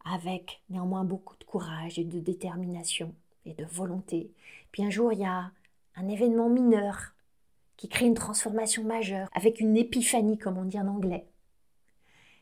avec 0.05 0.61
néanmoins 0.69 1.05
beaucoup 1.05 1.37
de 1.39 1.45
courage 1.45 1.99
et 1.99 2.05
de 2.05 2.21
détermination 2.21 3.15
et 3.47 3.55
de 3.55 3.65
volonté. 3.65 4.31
Puis 4.71 4.85
un 4.85 4.91
jour, 4.91 5.13
il 5.13 5.21
y 5.21 5.25
a 5.25 5.51
un 5.97 6.09
événement 6.09 6.49
mineur 6.49 7.15
qui 7.77 7.89
crée 7.89 8.07
une 8.07 8.15
transformation 8.15 8.85
majeure, 8.85 9.29
avec 9.33 9.59
une 9.61 9.77
épiphanie, 9.77 10.37
comme 10.37 10.59
on 10.59 10.65
dit 10.65 10.79
en 10.79 10.87
anglais. 10.87 11.27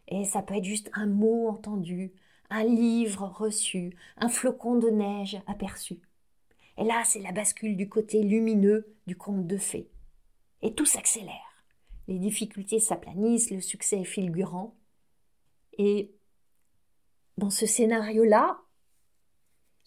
Et 0.08 0.24
ça 0.24 0.42
peut 0.42 0.56
être 0.56 0.64
juste 0.64 0.90
un 0.94 1.06
mot 1.06 1.48
entendu, 1.48 2.12
un 2.50 2.64
livre 2.64 3.26
reçu, 3.26 3.94
un 4.16 4.28
flocon 4.28 4.76
de 4.76 4.88
neige 4.88 5.40
aperçu. 5.46 6.00
Et 6.76 6.84
là, 6.84 7.02
c'est 7.04 7.20
la 7.20 7.32
bascule 7.32 7.76
du 7.76 7.88
côté 7.88 8.22
lumineux 8.22 8.96
du 9.06 9.16
conte 9.16 9.46
de 9.46 9.58
fées. 9.58 9.88
Et 10.62 10.74
tout 10.74 10.86
s'accélère. 10.86 11.64
Les 12.08 12.18
difficultés 12.18 12.80
s'aplanissent, 12.80 13.50
le 13.50 13.60
succès 13.60 14.00
est 14.00 14.04
fulgurant. 14.04 14.74
Et 15.76 16.14
dans 17.36 17.50
ce 17.50 17.66
scénario-là, 17.66 18.60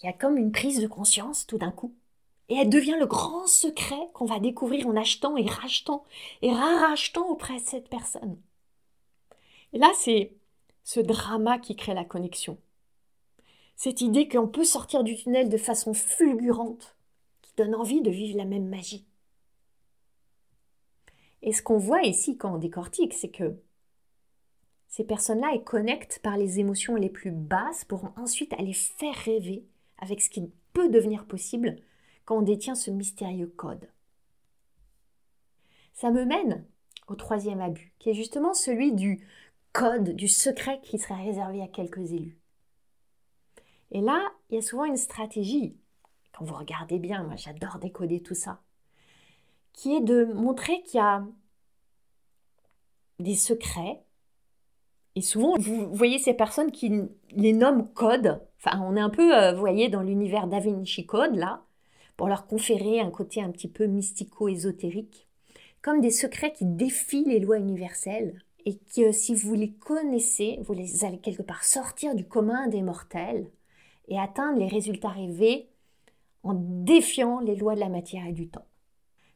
il 0.01 0.05
y 0.05 0.09
a 0.09 0.13
comme 0.13 0.37
une 0.37 0.51
prise 0.51 0.79
de 0.79 0.87
conscience 0.87 1.45
tout 1.45 1.57
d'un 1.57 1.71
coup 1.71 1.95
et 2.51 2.55
elle 2.55 2.69
devient 2.69 2.97
le 2.99 3.05
grand 3.05 3.47
secret 3.47 4.09
qu'on 4.13 4.25
va 4.25 4.41
découvrir 4.41 4.85
en 4.85 4.97
achetant 4.97 5.37
et 5.37 5.45
rachetant 5.45 6.03
et 6.41 6.51
rarachetant 6.51 7.29
auprès 7.29 7.61
de 7.61 7.65
cette 7.65 7.87
personne. 7.87 8.37
Et 9.71 9.79
là, 9.79 9.89
c'est 9.95 10.33
ce 10.83 10.99
drama 10.99 11.59
qui 11.59 11.77
crée 11.77 11.93
la 11.93 12.03
connexion. 12.03 12.57
Cette 13.77 14.01
idée 14.01 14.27
qu'on 14.27 14.49
peut 14.49 14.65
sortir 14.65 15.05
du 15.05 15.15
tunnel 15.15 15.47
de 15.47 15.55
façon 15.55 15.93
fulgurante, 15.93 16.97
qui 17.41 17.53
donne 17.55 17.73
envie 17.73 18.01
de 18.01 18.11
vivre 18.11 18.37
la 18.37 18.43
même 18.43 18.67
magie. 18.67 19.05
Et 21.43 21.53
ce 21.53 21.61
qu'on 21.61 21.77
voit 21.77 22.03
ici 22.03 22.35
quand 22.35 22.55
on 22.55 22.57
décortique, 22.57 23.13
c'est 23.13 23.31
que 23.31 23.55
ces 24.89 25.05
personnes-là, 25.05 25.51
elles 25.53 25.63
connectent 25.63 26.19
par 26.19 26.35
les 26.35 26.59
émotions 26.59 26.95
les 26.95 27.09
plus 27.09 27.31
basses 27.31 27.85
pour 27.85 28.11
ensuite 28.17 28.51
aller 28.59 28.73
faire 28.73 29.15
rêver 29.15 29.63
avec 29.99 30.19
ce 30.19 30.29
qui 30.29 30.51
peut 30.73 30.89
devenir 30.89 31.23
possible 31.23 31.77
détient 32.39 32.75
ce 32.75 32.89
mystérieux 32.89 33.47
code. 33.47 33.89
Ça 35.91 36.11
me 36.11 36.23
mène 36.23 36.65
au 37.07 37.15
troisième 37.15 37.59
abus, 37.59 37.93
qui 37.99 38.09
est 38.09 38.13
justement 38.13 38.53
celui 38.53 38.93
du 38.93 39.27
code, 39.73 40.15
du 40.15 40.29
secret 40.29 40.79
qui 40.81 40.97
serait 40.97 41.21
réservé 41.21 41.61
à 41.61 41.67
quelques 41.67 42.13
élus. 42.13 42.37
Et 43.91 43.99
là, 43.99 44.21
il 44.49 44.55
y 44.55 44.57
a 44.57 44.61
souvent 44.61 44.85
une 44.85 44.97
stratégie, 44.97 45.75
quand 46.31 46.45
vous 46.45 46.55
regardez 46.55 46.99
bien, 46.99 47.23
moi 47.23 47.35
j'adore 47.35 47.77
décoder 47.79 48.21
tout 48.21 48.35
ça, 48.35 48.61
qui 49.73 49.93
est 49.93 50.01
de 50.01 50.23
montrer 50.23 50.81
qu'il 50.83 50.99
y 50.99 51.03
a 51.03 51.25
des 53.19 53.35
secrets. 53.35 54.01
Et 55.15 55.21
souvent, 55.21 55.57
vous 55.57 55.93
voyez 55.93 56.19
ces 56.19 56.33
personnes 56.33 56.71
qui 56.71 57.09
les 57.31 57.51
nomment 57.51 57.91
code. 57.93 58.41
Enfin, 58.57 58.81
on 58.81 58.95
est 58.95 59.01
un 59.01 59.09
peu, 59.09 59.35
euh, 59.35 59.51
vous 59.51 59.59
voyez, 59.59 59.89
dans 59.89 60.01
l'univers 60.01 60.47
Da 60.47 60.61
Vinci 60.61 61.05
Code, 61.05 61.35
là 61.35 61.65
pour 62.21 62.29
leur 62.29 62.45
conférer 62.45 62.99
un 62.99 63.09
côté 63.09 63.41
un 63.41 63.49
petit 63.49 63.67
peu 63.67 63.87
mystico-ésotérique, 63.87 65.27
comme 65.81 66.01
des 66.01 66.11
secrets 66.11 66.53
qui 66.53 66.65
défient 66.67 67.25
les 67.25 67.39
lois 67.39 67.57
universelles 67.57 68.43
et 68.63 68.77
que 68.77 69.11
si 69.11 69.33
vous 69.33 69.55
les 69.55 69.71
connaissez, 69.71 70.59
vous 70.61 70.73
les 70.73 71.03
allez 71.03 71.17
quelque 71.17 71.41
part 71.41 71.63
sortir 71.63 72.13
du 72.13 72.23
commun 72.23 72.67
des 72.67 72.83
mortels 72.83 73.49
et 74.07 74.19
atteindre 74.19 74.59
les 74.59 74.67
résultats 74.67 75.09
rêvés 75.09 75.71
en 76.43 76.53
défiant 76.53 77.39
les 77.39 77.55
lois 77.55 77.73
de 77.73 77.79
la 77.79 77.89
matière 77.89 78.27
et 78.27 78.33
du 78.33 78.49
temps. 78.49 78.67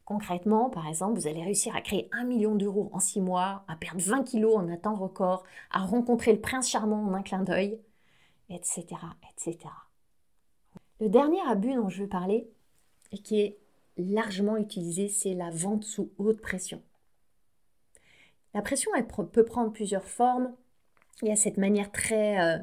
Concrètement, 0.04 0.70
par 0.70 0.86
exemple, 0.86 1.18
vous 1.18 1.26
allez 1.26 1.42
réussir 1.42 1.74
à 1.74 1.80
créer 1.80 2.08
un 2.12 2.22
million 2.22 2.54
d'euros 2.54 2.88
en 2.92 3.00
six 3.00 3.20
mois, 3.20 3.64
à 3.66 3.74
perdre 3.74 4.00
20 4.00 4.22
kilos 4.22 4.54
en 4.54 4.68
un 4.68 4.76
temps 4.76 4.94
record, 4.94 5.42
à 5.72 5.80
rencontrer 5.80 6.32
le 6.32 6.40
prince 6.40 6.70
charmant 6.70 7.02
en 7.02 7.14
un 7.14 7.22
clin 7.22 7.42
d'œil, 7.42 7.80
etc., 8.48 8.86
etc. 9.32 9.58
Le 11.00 11.08
dernier 11.08 11.40
abus 11.48 11.74
dont 11.74 11.88
je 11.88 12.04
veux 12.04 12.08
parler, 12.08 12.48
et 13.12 13.18
qui 13.18 13.40
est 13.40 13.58
largement 13.96 14.56
utilisée, 14.56 15.08
c'est 15.08 15.34
la 15.34 15.50
vente 15.50 15.84
sous 15.84 16.10
haute 16.18 16.40
pression. 16.40 16.82
La 18.54 18.62
pression, 18.62 18.90
elle 18.96 19.06
peut 19.06 19.44
prendre 19.44 19.72
plusieurs 19.72 20.04
formes. 20.04 20.54
Il 21.22 21.28
y 21.28 21.32
a 21.32 21.36
cette 21.36 21.58
manière 21.58 21.92
très 21.92 22.40
euh, 22.40 22.58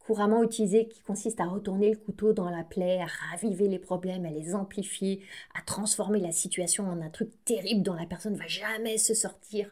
couramment 0.00 0.42
utilisée 0.42 0.88
qui 0.88 1.00
consiste 1.02 1.40
à 1.40 1.46
retourner 1.46 1.90
le 1.90 1.96
couteau 1.96 2.32
dans 2.32 2.50
la 2.50 2.64
plaie, 2.64 3.00
à 3.00 3.06
raviver 3.30 3.68
les 3.68 3.78
problèmes, 3.78 4.24
à 4.24 4.30
les 4.30 4.54
amplifier, 4.54 5.22
à 5.54 5.62
transformer 5.62 6.20
la 6.20 6.32
situation 6.32 6.88
en 6.88 7.00
un 7.00 7.10
truc 7.10 7.30
terrible 7.44 7.82
dont 7.82 7.94
la 7.94 8.06
personne 8.06 8.34
ne 8.34 8.38
va 8.38 8.48
jamais 8.48 8.98
se 8.98 9.14
sortir, 9.14 9.70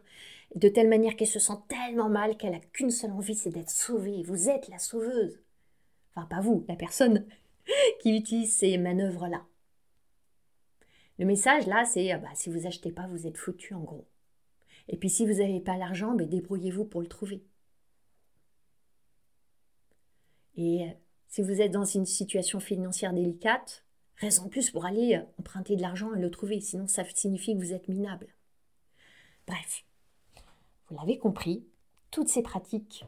de 0.54 0.68
telle 0.68 0.88
manière 0.88 1.16
qu'elle 1.16 1.28
se 1.28 1.38
sent 1.38 1.58
tellement 1.68 2.08
mal 2.08 2.36
qu'elle 2.36 2.52
n'a 2.52 2.60
qu'une 2.60 2.90
seule 2.90 3.12
envie, 3.12 3.34
c'est 3.34 3.50
d'être 3.50 3.70
sauvée. 3.70 4.22
Vous 4.22 4.48
êtes 4.48 4.68
la 4.68 4.78
sauveuse. 4.78 5.38
Enfin, 6.14 6.26
pas 6.26 6.40
vous, 6.40 6.64
la 6.68 6.76
personne 6.76 7.24
qui 8.00 8.16
utilise 8.16 8.56
ces 8.56 8.76
manœuvres-là. 8.78 9.44
Le 11.20 11.26
message 11.26 11.66
là, 11.66 11.84
c'est 11.84 12.10
ah 12.12 12.18
bah, 12.18 12.30
si 12.32 12.48
vous 12.48 12.66
achetez 12.66 12.90
pas, 12.90 13.06
vous 13.06 13.26
êtes 13.26 13.36
foutu 13.36 13.74
en 13.74 13.80
gros. 13.80 14.06
Et 14.88 14.96
puis 14.96 15.10
si 15.10 15.26
vous 15.26 15.34
n'avez 15.34 15.60
pas 15.60 15.76
l'argent, 15.76 16.14
ben, 16.14 16.26
débrouillez-vous 16.26 16.86
pour 16.86 17.02
le 17.02 17.08
trouver. 17.08 17.44
Et 20.56 20.84
euh, 20.84 20.92
si 21.28 21.42
vous 21.42 21.60
êtes 21.60 21.72
dans 21.72 21.84
une 21.84 22.06
situation 22.06 22.58
financière 22.58 23.12
délicate, 23.12 23.84
raison 24.16 24.48
plus 24.48 24.70
pour 24.70 24.86
aller 24.86 25.16
euh, 25.16 25.22
emprunter 25.38 25.76
de 25.76 25.82
l'argent 25.82 26.14
et 26.14 26.20
le 26.20 26.30
trouver, 26.30 26.58
sinon 26.62 26.86
ça 26.86 27.04
signifie 27.04 27.52
que 27.52 27.60
vous 27.60 27.74
êtes 27.74 27.88
minable. 27.88 28.28
Bref, 29.46 29.84
vous 30.88 30.96
l'avez 30.96 31.18
compris, 31.18 31.66
toutes 32.10 32.28
ces 32.28 32.42
pratiques 32.42 33.04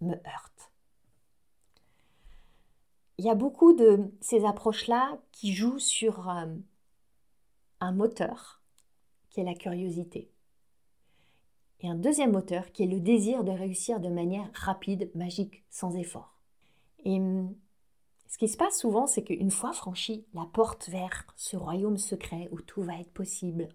me 0.00 0.14
heurtent. 0.14 0.72
Il 3.18 3.26
y 3.26 3.30
a 3.30 3.34
beaucoup 3.34 3.74
de 3.74 4.10
ces 4.22 4.46
approches-là 4.46 5.20
qui 5.32 5.52
jouent 5.52 5.78
sur 5.78 6.30
euh, 6.30 6.46
un 7.80 7.92
moteur 7.92 8.62
qui 9.30 9.40
est 9.40 9.44
la 9.44 9.54
curiosité. 9.54 10.30
Et 11.80 11.88
un 11.88 11.94
deuxième 11.94 12.32
moteur 12.32 12.72
qui 12.72 12.82
est 12.82 12.86
le 12.86 13.00
désir 13.00 13.42
de 13.42 13.52
réussir 13.52 14.00
de 14.00 14.08
manière 14.08 14.50
rapide, 14.54 15.10
magique, 15.14 15.64
sans 15.70 15.96
effort. 15.96 16.40
Et 17.04 17.18
hum, 17.18 17.54
ce 18.28 18.38
qui 18.38 18.48
se 18.48 18.56
passe 18.56 18.78
souvent, 18.78 19.06
c'est 19.06 19.24
qu'une 19.24 19.50
fois 19.50 19.72
franchi 19.72 20.26
la 20.34 20.46
porte 20.52 20.88
vers 20.88 21.26
ce 21.36 21.56
royaume 21.56 21.96
secret 21.96 22.48
où 22.52 22.60
tout 22.60 22.82
va 22.82 23.00
être 23.00 23.12
possible, 23.12 23.68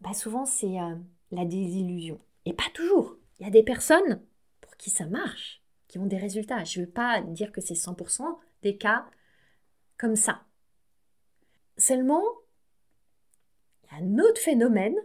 bah 0.00 0.12
souvent 0.12 0.44
c'est 0.44 0.80
euh, 0.80 0.94
la 1.30 1.44
désillusion. 1.44 2.20
Et 2.44 2.52
pas 2.52 2.70
toujours. 2.74 3.16
Il 3.38 3.44
y 3.44 3.48
a 3.48 3.52
des 3.52 3.62
personnes 3.62 4.22
pour 4.60 4.76
qui 4.76 4.90
ça 4.90 5.06
marche, 5.06 5.62
qui 5.88 5.98
ont 5.98 6.06
des 6.06 6.16
résultats. 6.16 6.64
Je 6.64 6.80
ne 6.80 6.84
veux 6.84 6.90
pas 6.90 7.20
dire 7.22 7.50
que 7.50 7.60
c'est 7.60 7.74
100% 7.74 8.38
des 8.62 8.76
cas 8.76 9.06
comme 9.96 10.16
ça. 10.16 10.42
Seulement, 11.76 12.22
il 13.84 13.98
y 13.98 14.02
un 14.02 14.18
autre 14.18 14.40
phénomène 14.40 14.96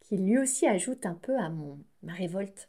qui 0.00 0.16
lui 0.16 0.38
aussi 0.38 0.66
ajoute 0.66 1.06
un 1.06 1.14
peu 1.14 1.36
à 1.38 1.50
ma 2.02 2.12
révolte, 2.12 2.68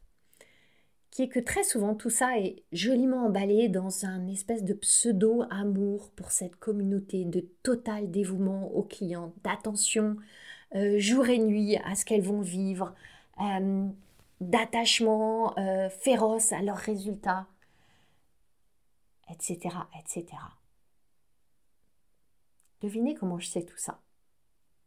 qui 1.09 1.23
est 1.23 1.27
que 1.27 1.39
très 1.39 1.63
souvent 1.63 1.95
tout 1.95 2.09
ça 2.09 2.37
est 2.37 2.63
joliment 2.71 3.25
emballé 3.25 3.67
dans 3.67 4.05
un 4.05 4.27
espèce 4.27 4.63
de 4.63 4.73
pseudo-amour 4.73 6.11
pour 6.11 6.31
cette 6.31 6.55
communauté, 6.55 7.25
de 7.25 7.41
total 7.63 8.11
dévouement 8.11 8.71
aux 8.73 8.83
clients, 8.83 9.33
d'attention 9.43 10.17
euh, 10.75 10.99
jour 10.99 11.27
et 11.27 11.39
nuit 11.39 11.77
à 11.77 11.95
ce 11.95 12.05
qu'elles 12.05 12.21
vont 12.21 12.41
vivre, 12.41 12.95
euh, 13.41 13.87
d'attachement 14.39 15.57
euh, 15.57 15.89
féroce 15.89 16.53
à 16.53 16.61
leurs 16.61 16.77
résultats, 16.77 17.47
etc., 19.29 19.75
etc. 19.99 20.27
Devinez 22.81 23.15
comment 23.15 23.39
je 23.39 23.47
sais 23.47 23.63
tout 23.63 23.77
ça. 23.77 24.01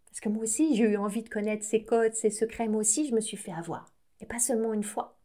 Parce 0.07 0.21
que 0.21 0.29
moi 0.29 0.43
aussi, 0.43 0.77
j'ai 0.77 0.85
eu 0.85 0.97
envie 0.97 1.23
de 1.23 1.29
connaître 1.29 1.65
ses 1.65 1.85
codes, 1.85 2.15
ses 2.15 2.31
secrets. 2.31 2.69
Moi 2.69 2.81
aussi, 2.81 3.09
je 3.09 3.15
me 3.15 3.21
suis 3.21 3.37
fait 3.37 3.53
avoir. 3.53 3.93
Et 4.21 4.27
pas 4.27 4.39
seulement 4.39 4.73
une 4.73 4.85
fois. 4.85 5.19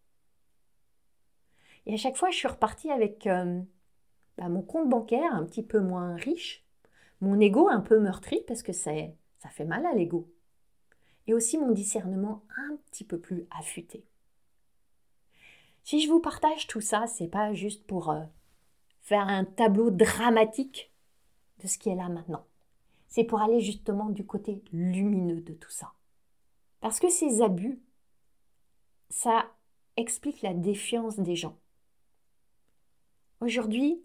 Et 1.85 1.93
à 1.93 1.97
chaque 1.97 2.17
fois, 2.17 2.31
je 2.31 2.38
suis 2.38 2.47
repartie 2.47 2.89
avec 2.91 3.25
bah, 3.25 4.49
mon 4.49 4.61
compte 4.61 4.89
bancaire 4.89 5.33
un 5.33 5.45
petit 5.45 5.63
peu 5.63 5.79
moins 5.79 6.15
riche, 6.15 6.65
mon 7.21 7.39
ego 7.39 7.69
un 7.69 7.81
peu 7.81 7.99
meurtri, 7.99 8.43
parce 8.47 8.63
que 8.63 8.73
ça 8.73 8.93
fait 9.49 9.65
mal 9.65 9.85
à 9.85 9.93
l'ego 9.93 10.27
et 11.29 11.33
aussi 11.35 11.59
mon 11.59 11.71
discernement 11.71 12.43
un 12.57 12.75
petit 12.89 13.03
peu 13.03 13.19
plus 13.19 13.45
affûté. 13.51 14.03
Si 15.83 16.01
je 16.01 16.09
vous 16.09 16.19
partage 16.19 16.65
tout 16.65 16.81
ça, 16.81 17.05
c'est 17.05 17.27
pas 17.27 17.53
juste 17.53 17.85
pour 17.85 18.09
euh, 18.09 18.23
faire 19.01 19.27
un 19.27 19.45
tableau 19.45 19.91
dramatique 19.91 20.91
de 21.61 21.67
ce 21.67 21.77
qui 21.77 21.89
est 21.89 21.95
là 21.95 22.09
maintenant. 22.09 22.48
C'est 23.09 23.23
pour 23.23 23.41
aller 23.41 23.59
justement 23.59 24.09
du 24.09 24.25
côté 24.25 24.63
lumineux 24.71 25.41
de 25.41 25.53
tout 25.53 25.71
ça. 25.71 25.93
Parce 26.79 26.99
que 26.99 27.09
ces 27.09 27.41
abus, 27.41 27.81
ça 29.09 29.51
explique 29.97 30.41
la 30.41 30.53
défiance 30.53 31.19
des 31.19 31.35
gens. 31.35 31.57
Aujourd'hui, 33.41 34.01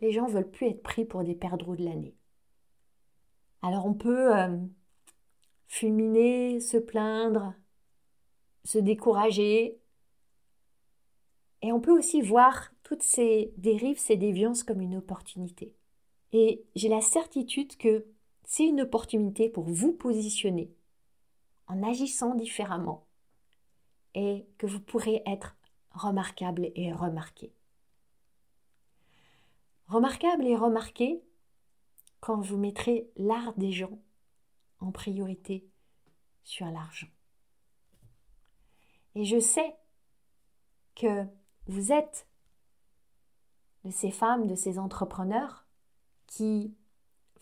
les 0.00 0.10
gens 0.10 0.26
veulent 0.26 0.50
plus 0.50 0.68
être 0.68 0.82
pris 0.82 1.04
pour 1.04 1.22
des 1.22 1.34
perdreaux 1.34 1.76
de 1.76 1.84
l'année. 1.84 2.16
Alors 3.62 3.86
on 3.86 3.94
peut 3.94 4.34
euh, 4.36 4.56
fulminer, 5.66 6.60
se 6.60 6.78
plaindre, 6.78 7.54
se 8.64 8.78
décourager. 8.78 9.78
Et 11.60 11.72
on 11.72 11.80
peut 11.80 11.96
aussi 11.96 12.22
voir 12.22 12.72
toutes 12.84 13.02
ces 13.02 13.52
dérives, 13.56 13.98
ces 13.98 14.16
déviances 14.16 14.62
comme 14.62 14.80
une 14.80 14.96
opportunité. 14.96 15.74
Et 16.32 16.64
j'ai 16.74 16.88
la 16.88 17.00
certitude 17.00 17.76
que 17.76 18.06
c'est 18.44 18.66
une 18.66 18.82
opportunité 18.82 19.48
pour 19.48 19.64
vous 19.64 19.92
positionner 19.92 20.74
en 21.66 21.82
agissant 21.82 22.34
différemment 22.34 23.06
et 24.14 24.46
que 24.58 24.66
vous 24.66 24.80
pourrez 24.80 25.22
être 25.26 25.56
remarquable 25.90 26.70
et 26.74 26.92
remarqué. 26.92 27.52
Remarquable 29.86 30.46
et 30.46 30.56
remarqué 30.56 31.22
quand 32.20 32.40
vous 32.40 32.56
mettrez 32.56 33.10
l'art 33.16 33.54
des 33.56 33.72
gens 33.72 33.98
en 34.80 34.92
priorité 34.92 35.66
sur 36.42 36.66
l'argent. 36.66 37.08
Et 39.14 39.24
je 39.24 39.38
sais 39.38 39.76
que 40.94 41.26
vous 41.66 41.92
êtes 41.92 42.26
de 43.84 43.90
ces 43.90 44.10
femmes, 44.10 44.46
de 44.46 44.54
ces 44.54 44.78
entrepreneurs 44.78 45.67
qui 46.28 46.72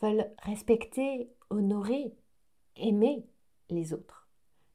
veulent 0.01 0.31
respecter, 0.39 1.31
honorer, 1.51 2.15
aimer 2.77 3.27
les 3.69 3.93
autres. 3.93 4.27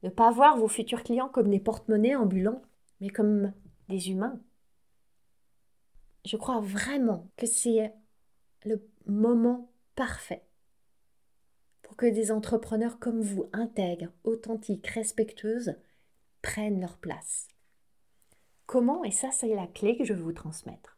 Ne 0.04 0.10
pas 0.10 0.30
voir 0.30 0.56
vos 0.56 0.68
futurs 0.68 1.02
clients 1.02 1.28
comme 1.28 1.50
des 1.50 1.58
porte-monnaies 1.58 2.14
ambulants, 2.14 2.62
mais 3.00 3.10
comme 3.10 3.52
des 3.88 4.10
humains. 4.10 4.40
Je 6.24 6.36
crois 6.36 6.60
vraiment 6.60 7.28
que 7.36 7.46
c'est 7.46 7.92
le 8.64 8.88
moment 9.06 9.68
parfait 9.96 10.44
que 11.96 12.06
des 12.06 12.30
entrepreneurs 12.32 12.98
comme 12.98 13.20
vous, 13.20 13.48
intègres, 13.52 14.12
authentiques, 14.24 14.86
respectueuses, 14.88 15.74
prennent 16.40 16.80
leur 16.80 16.96
place. 16.98 17.48
Comment 18.66 19.04
Et 19.04 19.10
ça, 19.10 19.30
c'est 19.30 19.54
la 19.54 19.66
clé 19.66 19.96
que 19.96 20.04
je 20.04 20.14
veux 20.14 20.22
vous 20.22 20.32
transmettre. 20.32 20.91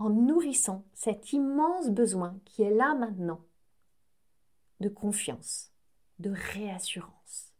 En 0.00 0.08
nourrissant 0.08 0.86
cet 0.94 1.34
immense 1.34 1.90
besoin 1.90 2.40
qui 2.46 2.62
est 2.62 2.74
là 2.74 2.94
maintenant 2.94 3.44
de 4.80 4.88
confiance, 4.88 5.74
de 6.18 6.30
réassurance. 6.30 7.52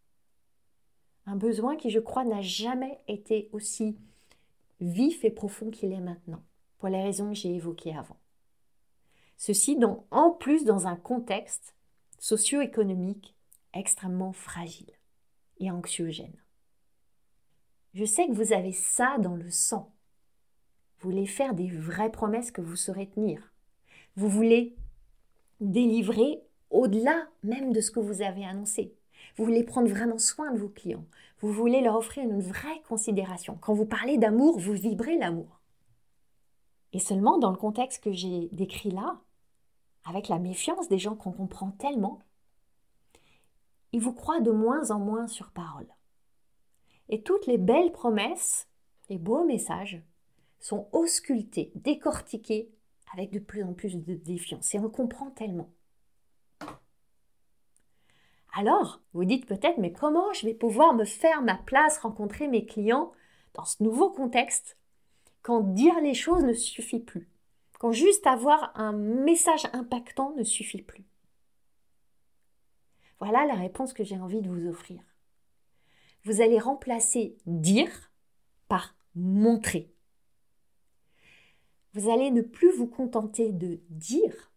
Un 1.26 1.36
besoin 1.36 1.76
qui, 1.76 1.90
je 1.90 2.00
crois, 2.00 2.24
n'a 2.24 2.40
jamais 2.40 2.98
été 3.08 3.50
aussi 3.52 3.98
vif 4.80 5.22
et 5.22 5.30
profond 5.30 5.70
qu'il 5.70 5.92
est 5.92 6.00
maintenant, 6.00 6.42
pour 6.78 6.88
les 6.88 7.02
raisons 7.02 7.28
que 7.28 7.34
j'ai 7.34 7.54
évoquées 7.54 7.94
avant. 7.94 8.16
Ceci, 9.36 9.76
donc, 9.76 10.06
en 10.10 10.30
plus, 10.30 10.64
dans 10.64 10.86
un 10.86 10.96
contexte 10.96 11.74
socio-économique 12.20 13.36
extrêmement 13.74 14.32
fragile 14.32 14.94
et 15.58 15.70
anxiogène. 15.70 16.42
Je 17.92 18.06
sais 18.06 18.26
que 18.26 18.32
vous 18.32 18.54
avez 18.54 18.72
ça 18.72 19.18
dans 19.18 19.36
le 19.36 19.50
sang. 19.50 19.92
Vous 21.00 21.10
voulez 21.10 21.26
faire 21.26 21.54
des 21.54 21.70
vraies 21.70 22.12
promesses 22.12 22.50
que 22.50 22.60
vous 22.60 22.76
saurez 22.76 23.08
tenir. 23.08 23.52
Vous 24.16 24.28
voulez 24.28 24.76
délivrer 25.60 26.42
au-delà 26.68 27.26
même 27.42 27.72
de 27.72 27.80
ce 27.80 27.90
que 27.90 28.00
vous 28.00 28.20
avez 28.20 28.44
annoncé. 28.44 28.94
Vous 29.36 29.44
voulez 29.44 29.64
prendre 29.64 29.88
vraiment 29.88 30.18
soin 30.18 30.52
de 30.52 30.58
vos 30.58 30.68
clients. 30.68 31.04
Vous 31.40 31.52
voulez 31.52 31.80
leur 31.80 31.96
offrir 31.96 32.24
une 32.24 32.40
vraie 32.40 32.82
considération. 32.86 33.56
Quand 33.60 33.72
vous 33.72 33.86
parlez 33.86 34.18
d'amour, 34.18 34.58
vous 34.58 34.74
vibrez 34.74 35.16
l'amour. 35.16 35.60
Et 36.92 36.98
seulement 36.98 37.38
dans 37.38 37.50
le 37.50 37.56
contexte 37.56 38.04
que 38.04 38.12
j'ai 38.12 38.48
décrit 38.52 38.90
là, 38.90 39.20
avec 40.04 40.28
la 40.28 40.38
méfiance 40.38 40.88
des 40.88 40.98
gens 40.98 41.14
qu'on 41.14 41.32
comprend 41.32 41.70
tellement, 41.72 42.20
ils 43.92 44.00
vous 44.00 44.12
croient 44.12 44.40
de 44.40 44.50
moins 44.50 44.90
en 44.90 44.98
moins 44.98 45.28
sur 45.28 45.50
parole. 45.50 45.88
Et 47.08 47.22
toutes 47.22 47.46
les 47.46 47.58
belles 47.58 47.92
promesses, 47.92 48.68
les 49.08 49.18
beaux 49.18 49.44
messages, 49.44 50.02
sont 50.60 50.88
auscultés, 50.92 51.72
décortiqués 51.74 52.70
avec 53.12 53.30
de 53.30 53.38
plus 53.38 53.64
en 53.64 53.72
plus 53.72 53.96
de 53.96 54.14
défiance. 54.14 54.74
Et 54.74 54.78
on 54.78 54.88
comprend 54.88 55.30
tellement. 55.30 55.70
Alors, 58.52 59.00
vous 59.12 59.24
dites 59.24 59.46
peut-être, 59.46 59.78
mais 59.78 59.92
comment 59.92 60.32
je 60.32 60.46
vais 60.46 60.54
pouvoir 60.54 60.94
me 60.94 61.04
faire 61.04 61.42
ma 61.42 61.56
place, 61.56 61.98
rencontrer 61.98 62.46
mes 62.46 62.66
clients 62.66 63.12
dans 63.54 63.64
ce 63.64 63.82
nouveau 63.82 64.10
contexte, 64.10 64.76
quand 65.42 65.60
dire 65.60 66.00
les 66.00 66.14
choses 66.14 66.44
ne 66.44 66.52
suffit 66.52 67.00
plus 67.00 67.28
quand 67.80 67.92
juste 67.92 68.26
avoir 68.26 68.78
un 68.78 68.92
message 68.92 69.66
impactant 69.72 70.34
ne 70.36 70.44
suffit 70.44 70.82
plus? 70.82 71.06
Voilà 73.20 73.46
la 73.46 73.54
réponse 73.54 73.94
que 73.94 74.04
j'ai 74.04 74.18
envie 74.18 74.42
de 74.42 74.50
vous 74.50 74.68
offrir. 74.68 75.02
Vous 76.24 76.42
allez 76.42 76.58
remplacer 76.58 77.38
dire 77.46 78.12
par 78.68 78.94
montrer. 79.14 79.90
Vous 81.94 82.08
allez 82.10 82.30
ne 82.30 82.42
plus 82.42 82.70
vous 82.72 82.86
contenter 82.86 83.50
de 83.50 83.80
dire, 83.90 84.52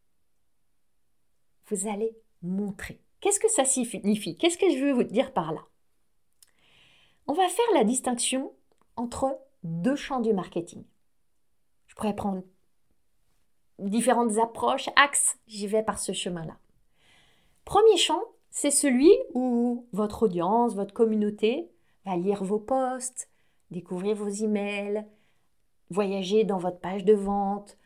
vous 1.68 1.88
allez 1.88 2.16
montrer. 2.42 3.02
Qu'est-ce 3.20 3.40
que 3.40 3.50
ça 3.50 3.66
signifie? 3.66 4.38
Qu'est-ce 4.38 4.58
que 4.58 4.70
je 4.70 4.84
veux 4.84 4.94
vous 4.94 5.04
dire 5.04 5.34
par 5.34 5.54
là? 5.54 5.62
On 7.26 7.34
va 7.34 7.48
faire 7.48 7.66
la 7.74 7.84
distinction 7.84 8.54
entre 8.96 9.40
deux 9.64 9.96
champs 9.96 10.20
du 10.20 10.34
marketing. 10.34 10.84
Je 11.88 11.96
pourrais 11.96 12.16
prendre 12.16 12.44
différentes 13.80 14.38
approches, 14.38 14.90
axes, 14.96 15.38
j'y 15.48 15.68
vais 15.68 15.84
par 15.84 16.00
ce 16.00 16.12
chemin-là. 16.12 16.58
Premier 17.66 17.98
champ, 17.98 18.22
c'est 18.52 18.72
celui 18.72 19.12
où 19.34 19.88
votre 19.94 20.24
audience, 20.24 20.76
votre 20.76 20.94
communauté 20.94 21.72
va 22.06 22.18
lire 22.18 22.44
vos 22.44 22.60
posts, 22.60 23.30
découvrir 23.72 24.16
vos 24.16 24.30
emails, 24.30 25.06
voyager 25.90 26.44
dans 26.44 26.58
votre 26.58 26.80
page 26.80 27.06
de 27.06 27.14
vente, 27.14 27.78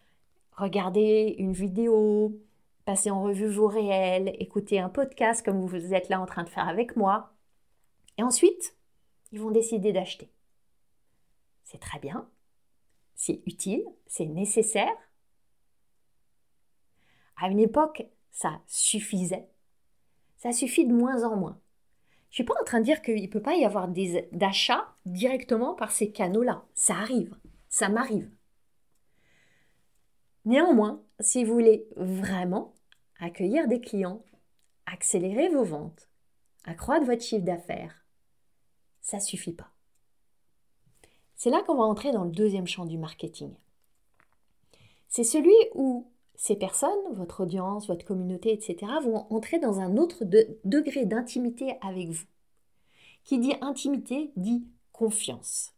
regarder 0.54 1.36
une 1.38 1.54
vidéo, 1.54 2.40
passer 2.86 3.12
en 3.12 3.22
revue 3.22 3.50
vos 3.50 3.68
réels, 3.68 4.36
écouter 4.40 4.80
un 4.80 4.90
podcast 4.90 5.44
comme 5.44 5.66
vous 5.66 5.94
êtes 5.94 6.10
là 6.10 6.22
en 6.22 6.26
train 6.26 6.44
de 6.44 6.50
faire 6.50 6.68
avec 6.68 6.96
moi. 6.96 7.34
Et 8.18 8.24
ensuite, 8.24 8.76
ils 9.32 9.40
vont 9.40 9.52
décider 9.52 9.92
d'acheter. 9.92 10.32
C'est 11.64 11.80
très 11.80 12.00
bien, 12.00 12.30
c'est 13.16 13.42
utile, 13.46 13.84
c'est 14.08 14.26
nécessaire, 14.26 14.96
à 17.40 17.50
une 17.50 17.60
époque, 17.60 18.06
ça 18.32 18.62
suffisait. 18.66 19.48
Ça 20.38 20.52
suffit 20.52 20.86
de 20.86 20.94
moins 20.94 21.24
en 21.24 21.36
moins. 21.36 21.60
Je 22.30 22.36
suis 22.36 22.44
pas 22.44 22.56
en 22.60 22.66
train 22.66 22.80
de 22.80 22.86
dire 22.86 23.02
qu'il 23.02 23.22
ne 23.22 23.28
peut 23.28 23.42
pas 23.42 23.56
y 23.56 23.64
avoir 23.64 23.88
des 23.88 24.28
directement 25.06 25.74
par 25.76 25.92
ces 25.92 26.12
canaux-là. 26.12 26.64
Ça 26.74 26.96
arrive. 26.96 27.36
Ça 27.78 27.90
m'arrive. 27.90 28.28
Néanmoins, 30.46 31.04
si 31.20 31.44
vous 31.44 31.54
voulez 31.54 31.88
vraiment 31.96 32.74
accueillir 33.20 33.68
des 33.68 33.80
clients, 33.80 34.26
accélérer 34.88 35.50
vos 35.50 35.64
ventes, 35.64 36.10
accroître 36.64 37.06
votre 37.06 37.22
chiffre 37.22 37.46
d'affaires, 37.46 38.04
ça 39.00 39.20
suffit 39.20 39.54
pas. 39.54 39.70
C'est 41.36 41.52
là 41.52 41.62
qu'on 41.68 41.76
va 41.76 41.84
entrer 41.84 42.12
dans 42.12 42.24
le 42.24 42.32
deuxième 42.32 42.66
champ 42.66 42.88
du 42.88 42.98
marketing. 42.98 43.54
C'est 45.08 45.24
celui 45.24 45.54
où 45.76 46.12
ces 46.34 46.56
personnes, 46.56 47.14
votre 47.14 47.44
audience, 47.44 47.86
votre 47.86 48.06
communauté, 48.06 48.54
etc., 48.54 48.92
vont 49.04 49.28
entrer 49.32 49.60
dans 49.60 49.82
un 49.82 49.98
autre 49.98 50.24
degré 50.24 51.06
d'intimité 51.06 51.78
avec 51.82 52.10
vous. 52.10 52.26
Qui 53.24 53.38
dit 53.38 53.54
intimité 53.62 54.32
dit 54.36 54.66
confiance. 54.92 55.77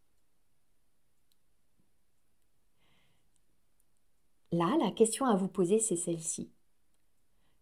Là, 4.52 4.76
la 4.84 4.92
question 4.92 5.26
à 5.26 5.36
vous 5.36 5.48
poser, 5.48 5.80
c'est 5.80 5.96
celle-ci. 5.96 6.50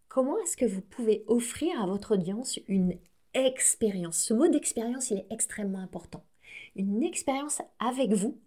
Comment 0.07 0.37
est-ce 0.39 0.57
que 0.57 0.65
vous 0.65 0.81
pouvez 0.81 1.23
offrir 1.27 1.81
à 1.81 1.85
votre 1.85 2.15
audience 2.15 2.59
une 2.67 2.97
expérience? 3.33 4.17
Ce 4.17 4.33
mot 4.33 4.47
d'expérience, 4.47 5.11
il 5.11 5.19
est 5.19 5.27
extrêmement 5.29 5.79
important. 5.79 6.23
Une 6.75 7.03
expérience 7.03 7.61
avec 7.79 8.13
vous 8.13 8.39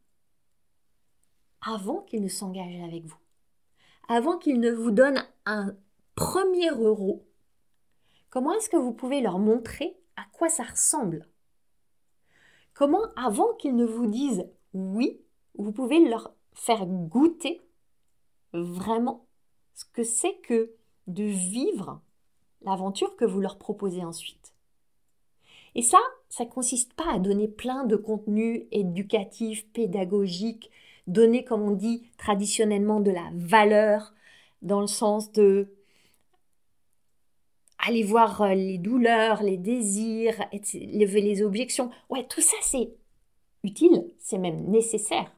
avant 1.60 2.00
qu'il 2.02 2.22
ne 2.22 2.28
s'engage 2.28 2.80
avec 2.80 3.04
vous 3.04 3.18
avant 4.10 4.38
qu'ils 4.38 4.58
ne 4.58 4.72
vous 4.72 4.90
donnent 4.90 5.24
un 5.46 5.72
premier 6.16 6.70
euro, 6.70 7.24
comment 8.28 8.52
est-ce 8.54 8.68
que 8.68 8.76
vous 8.76 8.92
pouvez 8.92 9.20
leur 9.20 9.38
montrer 9.38 9.96
à 10.16 10.24
quoi 10.32 10.48
ça 10.48 10.64
ressemble? 10.64 11.28
Comment, 12.74 13.04
avant 13.14 13.54
qu'ils 13.54 13.76
ne 13.76 13.84
vous 13.84 14.08
disent 14.08 14.48
oui, 14.74 15.20
vous 15.54 15.70
pouvez 15.70 16.08
leur 16.08 16.34
faire 16.54 16.86
goûter 16.86 17.62
vraiment 18.52 19.26
ce 19.74 19.84
que 19.92 20.02
c'est 20.02 20.34
que 20.42 20.72
de 21.06 21.24
vivre 21.24 22.00
l'aventure 22.62 23.16
que 23.16 23.24
vous 23.24 23.40
leur 23.40 23.58
proposez 23.58 24.04
ensuite. 24.04 24.54
Et 25.74 25.82
ça, 25.82 25.98
ça 26.28 26.44
ne 26.44 26.50
consiste 26.50 26.94
pas 26.94 27.12
à 27.12 27.18
donner 27.18 27.48
plein 27.48 27.84
de 27.84 27.96
contenus 27.96 28.64
éducatifs, 28.72 29.66
pédagogiques, 29.72 30.70
donner, 31.06 31.44
comme 31.44 31.62
on 31.62 31.70
dit 31.70 32.02
traditionnellement, 32.18 33.00
de 33.00 33.10
la 33.10 33.30
valeur, 33.34 34.12
dans 34.62 34.80
le 34.80 34.86
sens 34.86 35.32
de 35.32 35.68
aller 37.78 38.02
voir 38.02 38.42
euh, 38.42 38.54
les 38.54 38.78
douleurs, 38.78 39.42
les 39.42 39.56
désirs, 39.56 40.44
lever 40.52 41.22
les 41.22 41.42
objections. 41.42 41.90
Ouais, 42.10 42.26
tout 42.26 42.42
ça 42.42 42.56
c'est 42.62 42.92
utile, 43.64 44.12
c'est 44.18 44.38
même 44.38 44.68
nécessaire. 44.68 45.34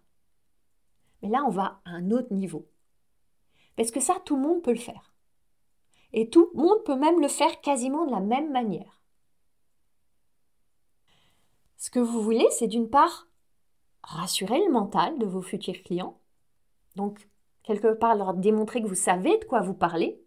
Mais 1.23 1.29
là, 1.29 1.45
on 1.47 1.51
va 1.51 1.81
à 1.85 1.91
un 1.91 2.11
autre 2.11 2.33
niveau. 2.33 2.67
Parce 3.77 3.91
que 3.91 4.01
ça, 4.01 4.17
tout 4.25 4.37
le 4.37 4.43
monde 4.43 4.63
peut 4.63 4.73
le 4.73 4.79
faire. 4.79 5.13
Et 6.13 6.29
tout 6.29 6.51
le 6.55 6.63
monde 6.63 6.85
peut 6.85 6.97
même 6.97 7.21
le 7.21 7.29
faire 7.29 7.61
quasiment 7.61 8.07
de 8.07 8.11
la 8.11 8.21
même 8.21 8.53
manière. 8.53 9.01
Ce 11.77 11.91
que 11.91 11.99
vous 11.99 12.23
voulez, 12.23 12.47
c'est 12.51 12.69
d'une 12.69 12.91
part 12.91 13.27
rassurer 14.03 14.65
le 14.65 14.73
mental 14.73 15.19
de 15.19 15.27
vos 15.27 15.43
futurs 15.43 15.83
clients. 15.83 16.19
Donc, 16.97 17.29
quelque 17.63 17.95
part, 17.95 18.15
leur 18.15 18.35
démontrer 18.35 18.83
que 18.83 18.89
vous 18.89 18.95
savez 18.95 19.39
de 19.39 19.45
quoi 19.45 19.61
vous 19.61 19.75
parlez. 19.75 20.23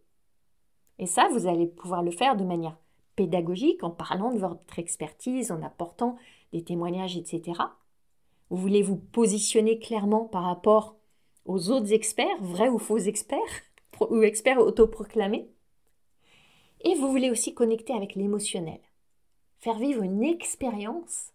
Et 0.97 1.05
ça, 1.05 1.27
vous 1.31 1.47
allez 1.47 1.67
pouvoir 1.67 2.03
le 2.03 2.11
faire 2.11 2.35
de 2.35 2.43
manière 2.43 2.77
pédagogique 3.15 3.83
en 3.83 3.91
parlant 3.91 4.33
de 4.33 4.39
votre 4.39 4.79
expertise, 4.79 5.51
en 5.51 5.61
apportant 5.61 6.17
des 6.51 6.63
témoignages, 6.63 7.17
etc. 7.17 7.59
Vous 8.49 8.57
voulez 8.57 8.81
vous 8.81 8.97
positionner 8.97 9.79
clairement 9.79 10.25
par 10.25 10.43
rapport 10.43 10.97
aux 11.45 11.69
autres 11.69 11.93
experts, 11.93 12.41
vrais 12.41 12.69
ou 12.69 12.79
faux 12.79 12.97
experts, 12.97 13.63
ou 13.99 14.21
experts 14.23 14.59
autoproclamés. 14.59 15.49
Et 16.81 16.95
vous 16.95 17.09
voulez 17.09 17.31
aussi 17.31 17.53
connecter 17.53 17.93
avec 17.93 18.15
l'émotionnel, 18.15 18.79
faire 19.59 19.77
vivre 19.77 20.03
une 20.03 20.23
expérience 20.23 21.31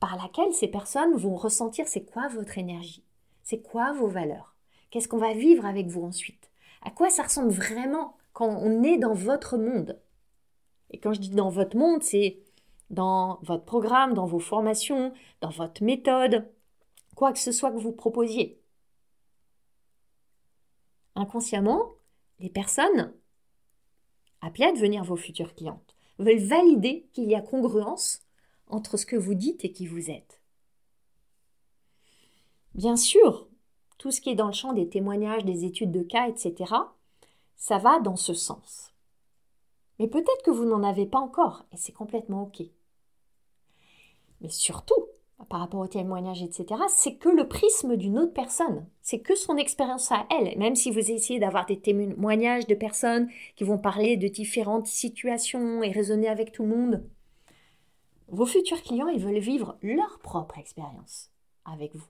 par 0.00 0.16
laquelle 0.16 0.52
ces 0.52 0.68
personnes 0.68 1.16
vont 1.16 1.34
ressentir 1.34 1.88
c'est 1.88 2.04
quoi 2.04 2.28
votre 2.28 2.56
énergie, 2.56 3.04
c'est 3.42 3.60
quoi 3.60 3.92
vos 3.92 4.06
valeurs, 4.06 4.54
qu'est-ce 4.90 5.08
qu'on 5.08 5.18
va 5.18 5.34
vivre 5.34 5.66
avec 5.66 5.88
vous 5.88 6.04
ensuite, 6.04 6.50
à 6.82 6.90
quoi 6.90 7.10
ça 7.10 7.24
ressemble 7.24 7.50
vraiment 7.50 8.16
quand 8.32 8.48
on 8.48 8.82
est 8.82 8.98
dans 8.98 9.14
votre 9.14 9.56
monde. 9.56 10.00
Et 10.90 10.98
quand 10.98 11.12
je 11.12 11.20
dis 11.20 11.30
dans 11.30 11.50
votre 11.50 11.76
monde, 11.76 12.02
c'est 12.02 12.38
dans 12.90 13.40
votre 13.42 13.64
programme, 13.64 14.14
dans 14.14 14.26
vos 14.26 14.38
formations, 14.38 15.12
dans 15.40 15.50
votre 15.50 15.82
méthode, 15.82 16.48
quoi 17.18 17.32
que 17.32 17.40
ce 17.40 17.50
soit 17.50 17.72
que 17.72 17.78
vous 17.78 17.90
proposiez. 17.90 18.62
Inconsciemment, 21.16 21.96
les 22.38 22.48
personnes 22.48 23.12
appelées 24.40 24.66
à 24.66 24.72
devenir 24.72 25.02
vos 25.02 25.16
futures 25.16 25.56
clientes 25.56 25.96
veulent 26.20 26.38
valider 26.38 27.08
qu'il 27.12 27.24
y 27.24 27.34
a 27.34 27.40
congruence 27.40 28.20
entre 28.68 28.96
ce 28.96 29.04
que 29.04 29.16
vous 29.16 29.34
dites 29.34 29.64
et 29.64 29.72
qui 29.72 29.88
vous 29.88 30.12
êtes. 30.12 30.40
Bien 32.74 32.94
sûr, 32.94 33.48
tout 33.98 34.12
ce 34.12 34.20
qui 34.20 34.30
est 34.30 34.36
dans 34.36 34.46
le 34.46 34.52
champ 34.52 34.72
des 34.72 34.88
témoignages, 34.88 35.44
des 35.44 35.64
études 35.64 35.90
de 35.90 36.04
cas, 36.04 36.28
etc., 36.28 36.72
ça 37.56 37.78
va 37.78 37.98
dans 37.98 38.14
ce 38.14 38.32
sens. 38.32 38.92
Mais 39.98 40.06
peut-être 40.06 40.44
que 40.44 40.52
vous 40.52 40.66
n'en 40.66 40.84
avez 40.84 41.06
pas 41.06 41.18
encore, 41.18 41.64
et 41.72 41.76
c'est 41.78 41.90
complètement 41.90 42.44
OK. 42.44 42.62
Mais 44.40 44.50
surtout, 44.50 45.08
par 45.46 45.60
rapport 45.60 45.80
aux 45.80 45.88
témoignages, 45.88 46.42
etc., 46.42 46.80
c'est 46.88 47.16
que 47.16 47.28
le 47.28 47.46
prisme 47.46 47.96
d'une 47.96 48.18
autre 48.18 48.32
personne. 48.32 48.86
C'est 49.02 49.20
que 49.20 49.36
son 49.36 49.56
expérience 49.56 50.10
à 50.10 50.26
elle. 50.30 50.58
Même 50.58 50.74
si 50.74 50.90
vous 50.90 51.10
essayez 51.10 51.38
d'avoir 51.38 51.64
des 51.66 51.80
témoignages 51.80 52.66
de 52.66 52.74
personnes 52.74 53.28
qui 53.56 53.64
vont 53.64 53.78
parler 53.78 54.16
de 54.16 54.28
différentes 54.28 54.86
situations 54.86 55.82
et 55.82 55.92
raisonner 55.92 56.28
avec 56.28 56.52
tout 56.52 56.64
le 56.64 56.76
monde, 56.76 57.08
vos 58.28 58.46
futurs 58.46 58.82
clients, 58.82 59.08
ils 59.08 59.20
veulent 59.20 59.38
vivre 59.38 59.78
leur 59.80 60.18
propre 60.18 60.58
expérience 60.58 61.30
avec 61.64 61.94
vous. 61.94 62.08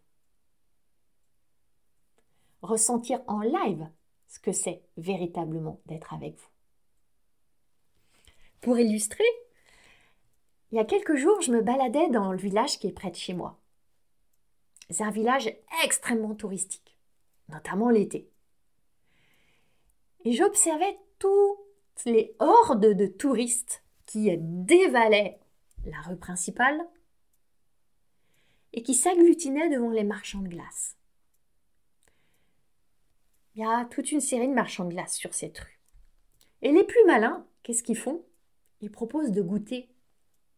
Ressentir 2.63 3.21
en 3.29 3.41
live 3.41 3.89
ce 4.27 4.41
que 4.41 4.53
c'est 4.53 4.83
véritablement 4.97 5.81
d'être 5.87 6.13
avec 6.13 6.37
vous. 6.37 6.49
Pour 8.61 8.79
illustrer, 8.79 9.25
il 10.71 10.77
y 10.77 10.81
a 10.81 10.85
quelques 10.85 11.17
jours, 11.17 11.41
je 11.41 11.53
me 11.53 11.63
baladais 11.63 12.09
dans 12.11 12.33
le 12.33 12.39
village 12.39 12.79
qui 12.79 12.87
est 12.87 12.93
près 12.93 13.11
de 13.11 13.17
chez 13.17 13.35
moi. 13.35 13.59
C'est 14.91 15.05
un 15.05 15.11
village 15.11 15.53
extrêmement 15.85 16.35
touristique, 16.35 16.97
notamment 17.49 17.91
l'été. 17.91 18.31
Et 20.25 20.33
j'observais 20.33 20.99
toutes 21.19 22.05
les 22.07 22.35
hordes 22.39 22.95
de 22.95 23.07
touristes 23.07 23.83
qui 24.07 24.31
dévalaient 24.39 25.39
la 25.85 26.01
rue 26.03 26.17
principale, 26.17 26.87
et 28.73 28.83
qui 28.83 28.95
s'agglutinait 28.95 29.71
devant 29.71 29.91
les 29.91 30.05
marchands 30.05 30.43
de 30.43 30.49
glace. 30.49 30.97
Il 33.55 33.63
y 33.63 33.65
a 33.65 33.87
toute 33.87 34.13
une 34.13 34.21
série 34.21 34.49
de 34.49 34.55
marchands 34.55 34.85
de 34.85 34.91
glace 34.91 35.17
sur 35.17 35.35
cette 35.35 35.59
rue. 35.59 35.81
Et 36.63 36.73
les 36.73 36.85
plus 36.85 37.05
malins, 37.07 37.47
qu'est-ce 37.63 37.83
qu'ils 37.83 37.99
font? 37.99 38.25
Ils 38.81 38.91
proposent 38.91 39.33
de 39.33 39.43
goûter 39.43 39.89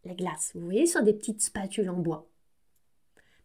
les 0.04 0.14
glaces. 0.14 0.52
Vous 0.54 0.64
voyez, 0.64 0.86
sur 0.86 1.02
des 1.02 1.12
petites 1.12 1.42
spatules 1.42 1.90
en 1.90 1.96
bois. 1.96 2.26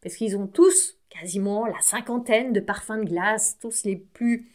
Parce 0.02 0.16
qu'ils 0.16 0.38
ont 0.38 0.48
tous, 0.48 0.98
quasiment 1.10 1.66
la 1.66 1.80
cinquantaine 1.82 2.54
de 2.54 2.60
parfums 2.60 3.00
de 3.00 3.10
glace, 3.10 3.58
tous 3.60 3.84
les 3.86 3.96
plus 3.96 4.50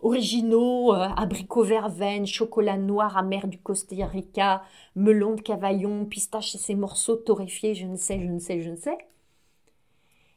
originaux, 0.00 0.94
euh, 0.94 1.08
abricot 1.16 1.64
verveine, 1.64 2.26
chocolat 2.26 2.76
noir 2.76 3.16
amer 3.16 3.48
du 3.48 3.58
Costa 3.58 4.06
Rica, 4.06 4.62
melon 4.94 5.34
de 5.34 5.40
cavaillon, 5.40 6.04
pistache 6.04 6.54
et 6.54 6.58
ses 6.58 6.74
morceaux 6.74 7.16
torréfiés, 7.16 7.74
je 7.74 7.86
ne 7.86 7.96
sais, 7.96 8.20
je 8.20 8.26
ne 8.26 8.38
sais, 8.38 8.60
je 8.60 8.70
ne 8.70 8.76
sais. 8.76 8.98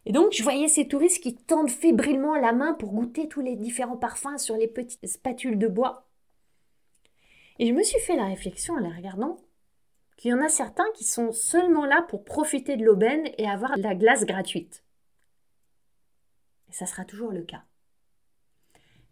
Et 0.06 0.12
donc, 0.12 0.32
je 0.32 0.42
voyais 0.42 0.68
ces 0.68 0.88
touristes 0.88 1.22
qui 1.22 1.36
tendent 1.36 1.70
fébrilement 1.70 2.36
la 2.36 2.54
main 2.54 2.74
pour 2.74 2.92
goûter 2.92 3.28
tous 3.28 3.42
les 3.42 3.56
différents 3.56 3.98
parfums 3.98 4.38
sur 4.38 4.56
les 4.56 4.68
petites 4.68 5.06
spatules 5.06 5.60
de 5.60 5.68
bois. 5.68 6.08
Et 7.60 7.68
je 7.68 7.74
me 7.74 7.84
suis 7.84 8.00
fait 8.00 8.16
la 8.16 8.26
réflexion 8.26 8.76
en 8.76 8.80
les 8.80 8.96
regardant 8.96 9.38
qu'il 10.20 10.32
y 10.32 10.34
en 10.34 10.42
a 10.42 10.50
certains 10.50 10.92
qui 10.96 11.06
sont 11.06 11.32
seulement 11.32 11.86
là 11.86 12.02
pour 12.02 12.26
profiter 12.26 12.76
de 12.76 12.84
l'aubaine 12.84 13.30
et 13.38 13.48
avoir 13.48 13.78
la 13.78 13.96
glace 13.96 14.26
gratuite. 14.26 14.84
Et 16.68 16.74
ça 16.74 16.86
sera 16.86 17.06
toujours 17.06 17.32
le 17.32 17.44
cas. 17.44 17.64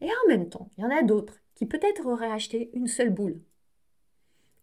Et 0.02 0.10
en 0.10 0.28
même 0.28 0.50
temps, 0.50 0.70
il 0.78 0.82
y 0.82 0.86
en 0.86 0.92
a 0.92 1.04
d'autres 1.04 1.40
qui 1.56 1.66
peut-être 1.66 2.06
auraient 2.06 2.30
acheté 2.30 2.72
une 2.74 2.88
seule 2.88 3.10
boule. 3.10 3.40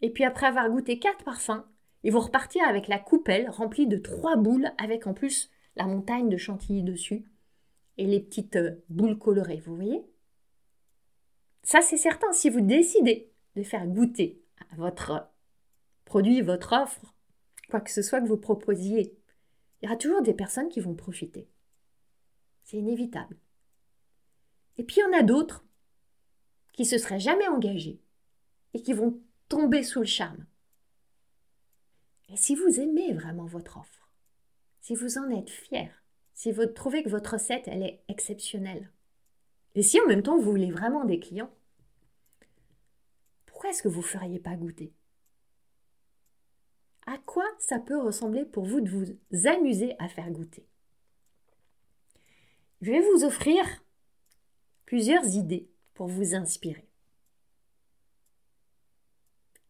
Et 0.02 0.10
puis 0.10 0.24
après 0.24 0.44
avoir 0.44 0.68
goûté 0.68 0.98
quatre 0.98 1.24
parfums, 1.24 1.64
ils 2.02 2.12
vont 2.12 2.20
repartir 2.20 2.62
avec 2.68 2.88
la 2.88 2.98
coupelle 2.98 3.48
remplie 3.48 3.86
de 3.86 3.96
trois 3.96 4.36
boules 4.36 4.70
avec 4.76 5.06
en 5.06 5.14
plus 5.14 5.50
la 5.76 5.86
montagne 5.86 6.28
de 6.28 6.36
chantilly 6.36 6.82
dessus 6.82 7.24
et 7.96 8.04
les 8.04 8.20
petites 8.20 8.56
euh, 8.56 8.84
boules 8.90 9.18
colorées, 9.18 9.62
vous 9.64 9.76
voyez? 9.76 10.04
Ça 11.62 11.80
c'est 11.80 11.96
certain, 11.96 12.30
si 12.34 12.50
vous 12.50 12.60
décidez 12.60 13.32
de 13.56 13.62
faire 13.62 13.86
goûter 13.86 14.42
à 14.70 14.76
votre 14.76 15.30
produit, 16.04 16.42
votre 16.42 16.72
offre, 16.72 17.14
quoi 17.70 17.80
que 17.80 17.90
ce 17.90 18.02
soit 18.02 18.20
que 18.20 18.28
vous 18.28 18.36
proposiez, 18.36 19.16
il 19.80 19.86
y 19.86 19.88
aura 19.88 19.96
toujours 19.96 20.22
des 20.22 20.34
personnes 20.34 20.68
qui 20.68 20.80
vont 20.80 20.94
profiter. 20.94 21.48
C'est 22.62 22.78
inévitable. 22.78 23.36
Et 24.76 24.84
puis 24.84 24.96
il 24.98 25.00
y 25.00 25.16
en 25.16 25.18
a 25.18 25.22
d'autres 25.22 25.64
qui 26.72 26.84
se 26.84 26.98
seraient 26.98 27.20
jamais 27.20 27.46
engagés 27.48 28.00
et 28.72 28.82
qui 28.82 28.92
vont 28.92 29.20
tomber 29.48 29.82
sous 29.82 30.00
le 30.00 30.06
charme. 30.06 30.46
Et 32.28 32.36
si 32.36 32.54
vous 32.54 32.80
aimez 32.80 33.12
vraiment 33.12 33.44
votre 33.44 33.78
offre, 33.78 34.10
si 34.80 34.94
vous 34.94 35.18
en 35.18 35.30
êtes 35.30 35.50
fier, 35.50 36.02
si 36.34 36.50
vous 36.50 36.66
trouvez 36.66 37.02
que 37.02 37.10
votre 37.10 37.34
recette, 37.34 37.68
elle 37.68 37.82
est 37.82 38.02
exceptionnelle, 38.08 38.90
et 39.74 39.82
si 39.82 40.00
en 40.00 40.06
même 40.06 40.22
temps 40.22 40.36
vous 40.36 40.50
voulez 40.50 40.70
vraiment 40.70 41.04
des 41.04 41.20
clients, 41.20 41.52
pourquoi 43.46 43.70
est-ce 43.70 43.82
que 43.82 43.88
vous 43.88 44.00
ne 44.00 44.06
feriez 44.06 44.38
pas 44.38 44.56
goûter? 44.56 44.92
À 47.06 47.18
quoi 47.18 47.44
ça 47.58 47.78
peut 47.78 47.98
ressembler 47.98 48.44
pour 48.44 48.64
vous 48.64 48.80
de 48.80 48.90
vous 48.90 49.46
amuser 49.46 49.94
à 49.98 50.08
faire 50.08 50.30
goûter? 50.30 50.66
Je 52.80 52.90
vais 52.90 53.00
vous 53.00 53.24
offrir 53.24 53.64
plusieurs 54.86 55.26
idées 55.36 55.68
pour 55.94 56.06
vous 56.06 56.34
inspirer. 56.34 56.86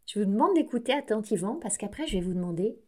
Je 0.07 0.20
vous 0.20 0.27
demande 0.27 0.55
d'écouter 0.55 0.92
attentivement 0.92 1.57
parce 1.57 1.77
qu'après 1.77 2.07
je 2.07 2.18
vais 2.18 2.25
vous 2.25 2.35
demander 2.35 2.79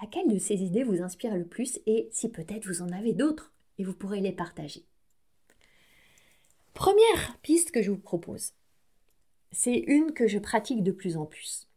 laquelle 0.00 0.28
de 0.28 0.38
ces 0.38 0.62
idées 0.62 0.84
vous 0.84 1.02
inspire 1.02 1.34
le 1.34 1.46
plus 1.46 1.80
et 1.86 2.08
si 2.12 2.28
peut-être 2.30 2.66
vous 2.66 2.82
en 2.82 2.92
avez 2.92 3.12
d'autres 3.12 3.52
et 3.78 3.84
vous 3.84 3.94
pourrez 3.94 4.20
les 4.20 4.32
partager. 4.32 4.84
Première 6.74 7.38
piste 7.42 7.70
que 7.70 7.82
je 7.82 7.90
vous 7.90 7.98
propose, 7.98 8.52
c'est 9.50 9.78
une 9.78 10.12
que 10.12 10.26
je 10.26 10.38
pratique 10.38 10.82
de 10.82 10.92
plus 10.92 11.16
en 11.16 11.26
plus. 11.26 11.67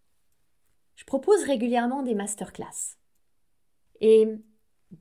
Je 0.96 1.06
propose 1.06 1.44
régulièrement 1.44 2.04
des 2.04 2.16
masterclass. 2.16 2.98
Et 4.00 4.28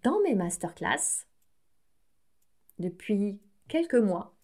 dans 0.03 0.21
mes 0.21 0.35
masterclass, 0.35 1.27
depuis 2.79 3.41
quelques 3.69 3.95
mois, 3.95 4.35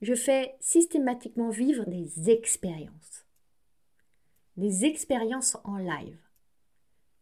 je 0.00 0.14
fais 0.14 0.54
systématiquement 0.60 1.50
vivre 1.50 1.84
des 1.86 2.30
expériences. 2.30 3.24
Des 4.56 4.84
expériences 4.84 5.56
en 5.64 5.78
live. 5.78 6.18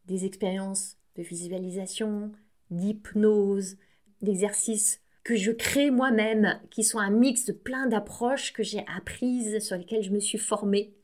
Des 0.07 0.25
expériences 0.25 0.98
de 1.16 1.22
visualisation, 1.22 2.33
d'hypnose, 2.70 3.77
d'exercices 4.20 5.01
que 5.25 5.37
je 5.37 5.53
crée 5.53 5.90
moi-même, 5.90 6.61
qui 6.70 6.83
sont 6.83 6.98
un 6.98 7.11
mix 7.11 7.44
de 7.44 7.53
plein 7.53 7.87
d'approches 7.87 8.53
que 8.53 8.62
j'ai 8.62 8.85
apprises, 8.88 9.61
sur 9.61 9.77
lesquelles 9.77 10.03
je 10.03 10.11
me 10.11 10.20
suis 10.20 10.38
formée. 10.38 10.94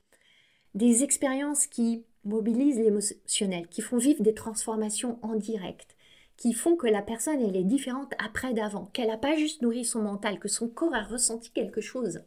Des 0.75 1.05
expériences 1.05 1.66
qui 1.66 2.05
mobilisent 2.24 2.78
l'émotionnel, 2.78 3.68
qui 3.68 3.83
font 3.83 3.98
vivre 3.98 4.22
des 4.22 4.35
transformations 4.35 5.18
en 5.22 5.35
direct, 5.35 5.96
qui 6.37 6.52
font 6.52 6.76
que 6.76 6.87
la 6.87 7.02
personne 7.02 7.40
est 7.40 7.64
différente 7.64 8.12
après 8.18 8.54
d'avant, 8.54 8.87
qu'elle 8.87 9.09
n'a 9.09 9.18
pas 9.18 9.37
juste 9.37 9.62
nourri 9.62 9.85
son 9.85 10.02
mental, 10.02 10.38
que 10.38 10.48
son 10.48 10.68
corps 10.68 10.94
a 10.94 11.02
ressenti 11.02 11.50
quelque 11.50 11.81
chose. 11.81 12.22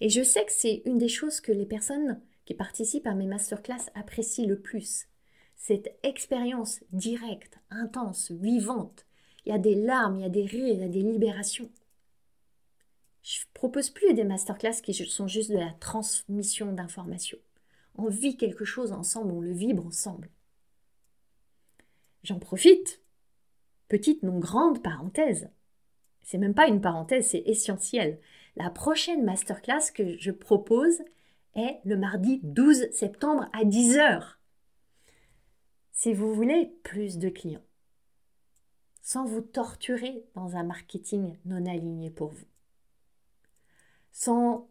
Et 0.00 0.08
je 0.08 0.22
sais 0.22 0.44
que 0.44 0.52
c'est 0.52 0.82
une 0.84 0.98
des 0.98 1.08
choses 1.08 1.40
que 1.40 1.52
les 1.52 1.66
personnes 1.66 2.20
qui 2.44 2.54
participent 2.54 3.06
à 3.06 3.14
mes 3.14 3.26
masterclass 3.26 3.90
apprécient 3.94 4.46
le 4.46 4.58
plus. 4.58 5.06
Cette 5.56 5.98
expérience 6.02 6.80
directe, 6.92 7.58
intense, 7.70 8.30
vivante, 8.30 9.06
il 9.44 9.50
y 9.50 9.54
a 9.54 9.58
des 9.58 9.74
larmes, 9.74 10.16
il 10.16 10.22
y 10.22 10.26
a 10.26 10.30
des 10.30 10.44
rires, 10.44 10.74
il 10.74 10.80
y 10.80 10.84
a 10.84 10.88
des 10.88 11.02
libérations. 11.02 11.70
Je 13.22 13.40
propose 13.54 13.90
plus 13.90 14.14
des 14.14 14.24
masterclass 14.24 14.80
qui 14.82 14.94
sont 14.94 15.26
juste 15.26 15.50
de 15.50 15.58
la 15.58 15.72
transmission 15.80 16.72
d'informations. 16.72 17.38
On 17.98 18.08
vit 18.08 18.36
quelque 18.36 18.64
chose 18.64 18.92
ensemble, 18.92 19.32
on 19.32 19.40
le 19.40 19.52
vibre 19.52 19.84
ensemble. 19.84 20.30
J'en 22.22 22.38
profite. 22.38 23.02
Petite 23.88 24.22
non 24.22 24.38
grande 24.38 24.82
parenthèse. 24.82 25.50
C'est 26.22 26.38
même 26.38 26.54
pas 26.54 26.68
une 26.68 26.80
parenthèse, 26.80 27.28
c'est 27.28 27.42
essentiel. 27.46 28.20
La 28.56 28.70
prochaine 28.70 29.24
masterclass 29.24 29.90
que 29.94 30.16
je 30.18 30.30
propose 30.30 31.00
est 31.54 31.80
le 31.84 31.96
mardi 31.96 32.40
12 32.42 32.90
septembre 32.92 33.48
à 33.52 33.64
10h. 33.64 34.34
Si 35.92 36.12
vous 36.12 36.34
voulez 36.34 36.66
plus 36.84 37.18
de 37.18 37.28
clients, 37.28 37.64
sans 39.02 39.24
vous 39.24 39.40
torturer 39.40 40.24
dans 40.34 40.54
un 40.54 40.64
marketing 40.64 41.36
non 41.46 41.64
aligné 41.66 42.10
pour 42.10 42.28
vous. 42.28 42.46
Sans 44.12 44.68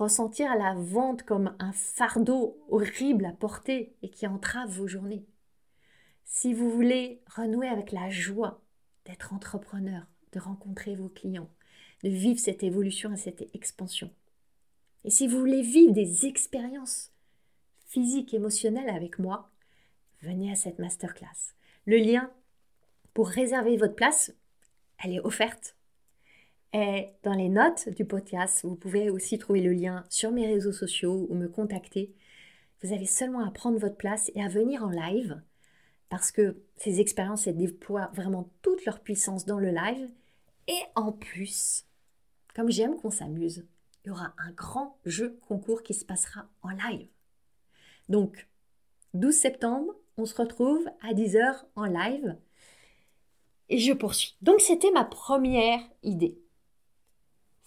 ressentir 0.00 0.56
la 0.56 0.74
vente 0.74 1.24
comme 1.24 1.54
un 1.58 1.72
fardeau 1.72 2.58
horrible 2.68 3.26
à 3.26 3.32
porter 3.32 3.94
et 4.02 4.10
qui 4.10 4.26
entrave 4.26 4.70
vos 4.70 4.86
journées. 4.86 5.26
Si 6.24 6.54
vous 6.54 6.70
voulez 6.70 7.22
renouer 7.26 7.68
avec 7.68 7.92
la 7.92 8.08
joie 8.08 8.62
d'être 9.04 9.32
entrepreneur, 9.32 10.06
de 10.32 10.40
rencontrer 10.40 10.94
vos 10.94 11.08
clients, 11.08 11.50
de 12.02 12.08
vivre 12.08 12.40
cette 12.40 12.62
évolution 12.62 13.12
et 13.12 13.16
cette 13.16 13.54
expansion. 13.54 14.10
Et 15.04 15.10
si 15.10 15.28
vous 15.28 15.38
voulez 15.38 15.62
vivre 15.62 15.92
des 15.92 16.26
expériences 16.26 17.12
physiques, 17.86 18.32
émotionnelles 18.32 18.90
avec 18.90 19.18
moi, 19.18 19.50
venez 20.22 20.50
à 20.50 20.54
cette 20.54 20.78
masterclass. 20.78 21.54
Le 21.84 21.96
lien 21.96 22.30
pour 23.12 23.28
réserver 23.28 23.76
votre 23.76 23.94
place, 23.94 24.32
elle 25.02 25.12
est 25.12 25.20
offerte. 25.20 25.76
Et 26.72 27.08
dans 27.24 27.34
les 27.34 27.48
notes 27.48 27.88
du 27.88 28.04
podcast, 28.04 28.64
vous 28.64 28.76
pouvez 28.76 29.10
aussi 29.10 29.38
trouver 29.38 29.60
le 29.60 29.72
lien 29.72 30.04
sur 30.08 30.30
mes 30.30 30.46
réseaux 30.46 30.72
sociaux 30.72 31.26
ou 31.28 31.34
me 31.34 31.48
contacter. 31.48 32.14
Vous 32.82 32.92
avez 32.92 33.06
seulement 33.06 33.44
à 33.44 33.50
prendre 33.50 33.78
votre 33.78 33.96
place 33.96 34.30
et 34.34 34.42
à 34.42 34.48
venir 34.48 34.84
en 34.84 34.90
live 34.90 35.40
parce 36.08 36.30
que 36.30 36.56
ces 36.76 37.00
expériences 37.00 37.46
elles 37.46 37.56
déploient 37.56 38.10
vraiment 38.14 38.50
toute 38.62 38.84
leur 38.84 39.00
puissance 39.00 39.46
dans 39.46 39.58
le 39.58 39.70
live. 39.70 40.08
Et 40.68 40.80
en 40.94 41.12
plus, 41.12 41.86
comme 42.54 42.70
j'aime 42.70 42.96
qu'on 42.96 43.10
s'amuse, 43.10 43.66
il 44.04 44.08
y 44.08 44.10
aura 44.10 44.32
un 44.38 44.50
grand 44.52 44.96
jeu 45.04 45.38
concours 45.48 45.82
qui 45.82 45.94
se 45.94 46.04
passera 46.04 46.48
en 46.62 46.70
live. 46.70 47.08
Donc, 48.08 48.48
12 49.14 49.34
septembre, 49.34 49.94
on 50.16 50.24
se 50.24 50.34
retrouve 50.34 50.88
à 51.02 51.14
10h 51.14 51.64
en 51.74 51.84
live 51.84 52.36
et 53.68 53.78
je 53.78 53.92
poursuis. 53.92 54.36
Donc 54.42 54.60
c'était 54.60 54.90
ma 54.90 55.04
première 55.04 55.80
idée. 56.02 56.38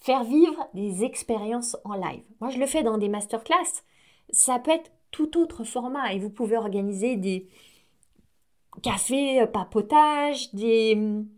Faire 0.03 0.25
vivre 0.25 0.67
des 0.73 1.05
expériences 1.05 1.77
en 1.85 1.93
live. 1.93 2.23
Moi 2.41 2.49
je 2.49 2.59
le 2.59 2.65
fais 2.65 2.83
dans 2.83 2.97
des 2.97 3.07
masterclass. 3.07 3.83
Ça 4.31 4.59
peut 4.59 4.71
être 4.71 4.91
tout 5.11 5.37
autre 5.39 5.63
format 5.63 6.13
et 6.13 6.19
vous 6.19 6.29
pouvez 6.29 6.57
organiser 6.57 7.15
des 7.15 7.47
cafés 8.81 9.39
euh, 9.39 9.47
papotage, 9.47 10.53
des 10.53 10.93
hum, 10.97 11.29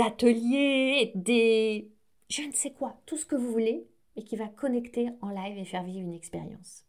ateliers, 0.00 1.12
des 1.14 1.92
je 2.28 2.42
ne 2.42 2.52
sais 2.52 2.72
quoi, 2.72 2.96
tout 3.06 3.16
ce 3.16 3.26
que 3.26 3.36
vous 3.36 3.52
voulez 3.52 3.86
et 4.16 4.24
qui 4.24 4.34
va 4.34 4.48
connecter 4.48 5.10
en 5.20 5.28
live 5.28 5.56
et 5.56 5.64
faire 5.64 5.84
vivre 5.84 6.00
une 6.00 6.14
expérience. 6.14 6.84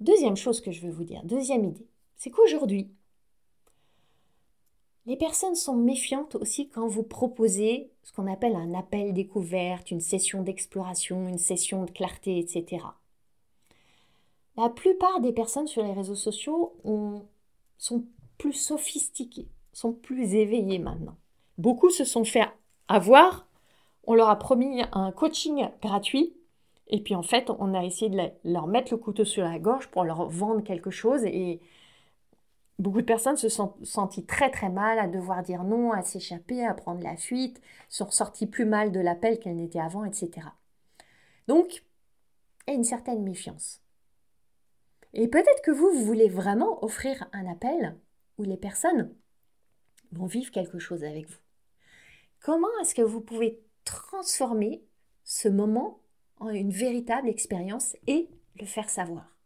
Deuxième 0.00 0.36
chose 0.36 0.62
que 0.62 0.72
je 0.72 0.86
veux 0.86 0.92
vous 0.92 1.04
dire, 1.04 1.22
deuxième 1.24 1.66
idée, 1.66 1.86
c'est 2.16 2.30
qu'aujourd'hui, 2.30 2.90
les 5.08 5.16
personnes 5.16 5.54
sont 5.54 5.74
méfiantes 5.74 6.34
aussi 6.34 6.68
quand 6.68 6.86
vous 6.86 7.02
proposez 7.02 7.90
ce 8.02 8.12
qu'on 8.12 8.30
appelle 8.30 8.54
un 8.54 8.74
appel 8.74 9.14
découverte, 9.14 9.90
une 9.90 10.02
session 10.02 10.42
d'exploration, 10.42 11.28
une 11.28 11.38
session 11.38 11.86
de 11.86 11.90
clarté, 11.90 12.38
etc. 12.38 12.84
La 14.58 14.68
plupart 14.68 15.20
des 15.22 15.32
personnes 15.32 15.66
sur 15.66 15.82
les 15.82 15.94
réseaux 15.94 16.14
sociaux 16.14 16.76
sont 17.78 18.04
plus 18.36 18.52
sophistiquées, 18.52 19.48
sont 19.72 19.94
plus 19.94 20.34
éveillées 20.34 20.78
maintenant. 20.78 21.16
Beaucoup 21.56 21.88
se 21.88 22.04
sont 22.04 22.24
fait 22.24 22.46
avoir, 22.86 23.48
on 24.04 24.14
leur 24.14 24.28
a 24.28 24.38
promis 24.38 24.82
un 24.92 25.10
coaching 25.10 25.68
gratuit, 25.80 26.34
et 26.86 27.00
puis 27.00 27.14
en 27.14 27.22
fait, 27.22 27.50
on 27.58 27.72
a 27.72 27.82
essayé 27.82 28.10
de 28.10 28.20
leur 28.44 28.66
mettre 28.66 28.92
le 28.92 28.98
couteau 28.98 29.24
sur 29.24 29.42
la 29.42 29.58
gorge 29.58 29.88
pour 29.88 30.04
leur 30.04 30.28
vendre 30.28 30.62
quelque 30.62 30.90
chose, 30.90 31.24
et 31.24 31.60
Beaucoup 32.78 33.00
de 33.00 33.06
personnes 33.06 33.36
se 33.36 33.48
sont 33.48 33.74
senties 33.82 34.24
très 34.24 34.50
très 34.50 34.68
mal 34.68 35.00
à 35.00 35.08
devoir 35.08 35.42
dire 35.42 35.64
non, 35.64 35.90
à 35.90 36.02
s'échapper, 36.02 36.64
à 36.64 36.74
prendre 36.74 37.02
la 37.02 37.16
fuite, 37.16 37.60
sont 37.88 38.04
ressorties 38.04 38.46
plus 38.46 38.66
mal 38.66 38.92
de 38.92 39.00
l'appel 39.00 39.40
qu'elles 39.40 39.56
n'étaient 39.56 39.80
avant, 39.80 40.04
etc. 40.04 40.46
Donc, 41.48 41.82
il 42.66 42.70
y 42.70 42.74
a 42.74 42.76
une 42.76 42.84
certaine 42.84 43.22
méfiance. 43.22 43.82
Et 45.12 45.26
peut-être 45.26 45.62
que 45.64 45.72
vous, 45.72 45.90
vous 45.90 46.04
voulez 46.04 46.28
vraiment 46.28 46.84
offrir 46.84 47.28
un 47.32 47.50
appel 47.50 47.96
où 48.36 48.44
les 48.44 48.56
personnes 48.56 49.12
vont 50.12 50.26
vivre 50.26 50.52
quelque 50.52 50.78
chose 50.78 51.02
avec 51.02 51.28
vous. 51.28 51.38
Comment 52.40 52.68
est-ce 52.80 52.94
que 52.94 53.02
vous 53.02 53.20
pouvez 53.20 53.60
transformer 53.84 54.84
ce 55.24 55.48
moment 55.48 56.00
en 56.36 56.50
une 56.50 56.70
véritable 56.70 57.28
expérience 57.28 57.96
et 58.06 58.28
le 58.60 58.66
faire 58.66 58.88
savoir? 58.88 59.36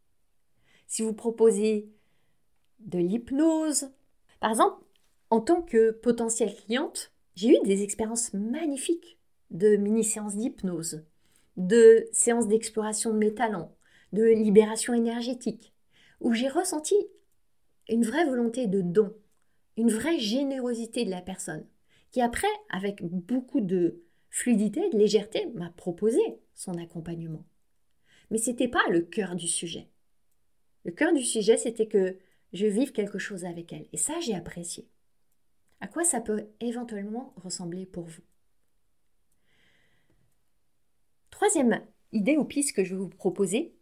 Si 0.86 1.02
vous 1.02 1.14
proposez 1.14 1.90
de 2.86 2.98
l'hypnose. 2.98 3.90
Par 4.40 4.50
exemple, 4.50 4.84
en 5.30 5.40
tant 5.40 5.62
que 5.62 5.90
potentielle 5.90 6.54
cliente, 6.54 7.12
j'ai 7.34 7.48
eu 7.48 7.58
des 7.64 7.82
expériences 7.82 8.34
magnifiques 8.34 9.18
de 9.50 9.76
mini-séances 9.76 10.36
d'hypnose, 10.36 11.04
de 11.56 12.06
séances 12.12 12.48
d'exploration 12.48 13.12
de 13.12 13.18
mes 13.18 13.34
talents, 13.34 13.74
de 14.12 14.24
libération 14.24 14.94
énergétique, 14.94 15.72
où 16.20 16.32
j'ai 16.32 16.48
ressenti 16.48 16.94
une 17.88 18.04
vraie 18.04 18.26
volonté 18.26 18.66
de 18.66 18.80
don, 18.80 19.14
une 19.76 19.90
vraie 19.90 20.18
générosité 20.18 21.04
de 21.04 21.10
la 21.10 21.22
personne, 21.22 21.66
qui 22.10 22.20
après, 22.20 22.48
avec 22.68 23.02
beaucoup 23.02 23.60
de 23.60 24.02
fluidité, 24.30 24.88
de 24.90 24.98
légèreté, 24.98 25.46
m'a 25.54 25.70
proposé 25.70 26.20
son 26.54 26.74
accompagnement. 26.74 27.44
Mais 28.30 28.38
ce 28.38 28.50
n'était 28.50 28.68
pas 28.68 28.82
le 28.90 29.00
cœur 29.00 29.34
du 29.34 29.48
sujet. 29.48 29.88
Le 30.84 30.92
cœur 30.92 31.12
du 31.12 31.22
sujet, 31.22 31.56
c'était 31.56 31.86
que 31.86 32.16
je 32.52 32.66
vive 32.66 32.92
quelque 32.92 33.18
chose 33.18 33.44
avec 33.44 33.72
elle. 33.72 33.86
Et 33.92 33.96
ça, 33.96 34.20
j'ai 34.20 34.34
apprécié. 34.34 34.86
À 35.80 35.88
quoi 35.88 36.04
ça 36.04 36.20
peut 36.20 36.46
éventuellement 36.60 37.32
ressembler 37.36 37.86
pour 37.86 38.04
vous? 38.04 38.22
Troisième 41.30 41.80
idée 42.12 42.36
ou 42.36 42.44
piste 42.44 42.76
que 42.76 42.84
je 42.84 42.94
vais 42.94 43.00
vous 43.00 43.08
proposer, 43.08 43.74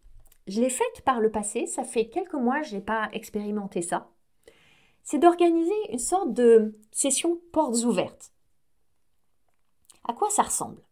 je 0.47 0.61
l'ai 0.61 0.71
faite 0.71 1.03
par 1.05 1.21
le 1.21 1.31
passé, 1.31 1.67
ça 1.67 1.85
fait 1.85 2.09
quelques 2.09 2.35
mois, 2.35 2.63
je 2.63 2.77
n'ai 2.77 2.81
pas 2.81 3.09
expérimenté 3.13 3.83
ça. 3.83 4.11
C'est 5.03 5.19
d'organiser 5.19 5.93
une 5.93 5.99
sorte 5.99 6.33
de 6.33 6.79
session 6.91 7.41
portes 7.53 7.85
ouvertes. 7.85 8.33
À 10.05 10.13
quoi 10.13 10.31
ça 10.31 10.43
ressemble? 10.43 10.83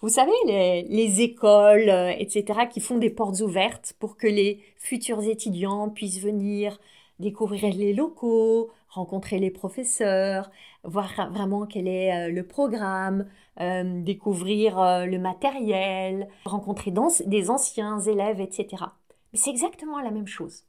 Vous 0.00 0.08
savez, 0.08 0.32
les, 0.46 1.20
écoles, 1.22 1.88
euh, 1.88 2.10
etc., 2.16 2.60
qui 2.70 2.80
font 2.80 2.98
des 2.98 3.10
portes 3.10 3.40
ouvertes 3.40 3.94
pour 3.98 4.16
que 4.16 4.28
les 4.28 4.62
futurs 4.76 5.22
étudiants 5.22 5.90
puissent 5.90 6.20
venir 6.20 6.78
découvrir 7.18 7.74
les 7.74 7.92
locaux, 7.92 8.70
rencontrer 8.88 9.38
les 9.38 9.50
professeurs, 9.50 10.50
voir 10.84 11.30
vraiment 11.30 11.66
quel 11.66 11.88
est 11.88 12.12
euh, 12.12 12.32
le 12.32 12.46
programme, 12.46 13.28
euh, 13.60 14.02
découvrir 14.02 14.78
euh, 14.78 15.04
le 15.04 15.18
matériel, 15.18 16.28
rencontrer 16.44 16.92
des 17.26 17.50
anciens 17.50 18.00
élèves, 18.00 18.40
etc. 18.40 18.84
Mais 19.32 19.38
c'est 19.38 19.50
exactement 19.50 20.00
la 20.00 20.10
même 20.10 20.26
chose. 20.26 20.64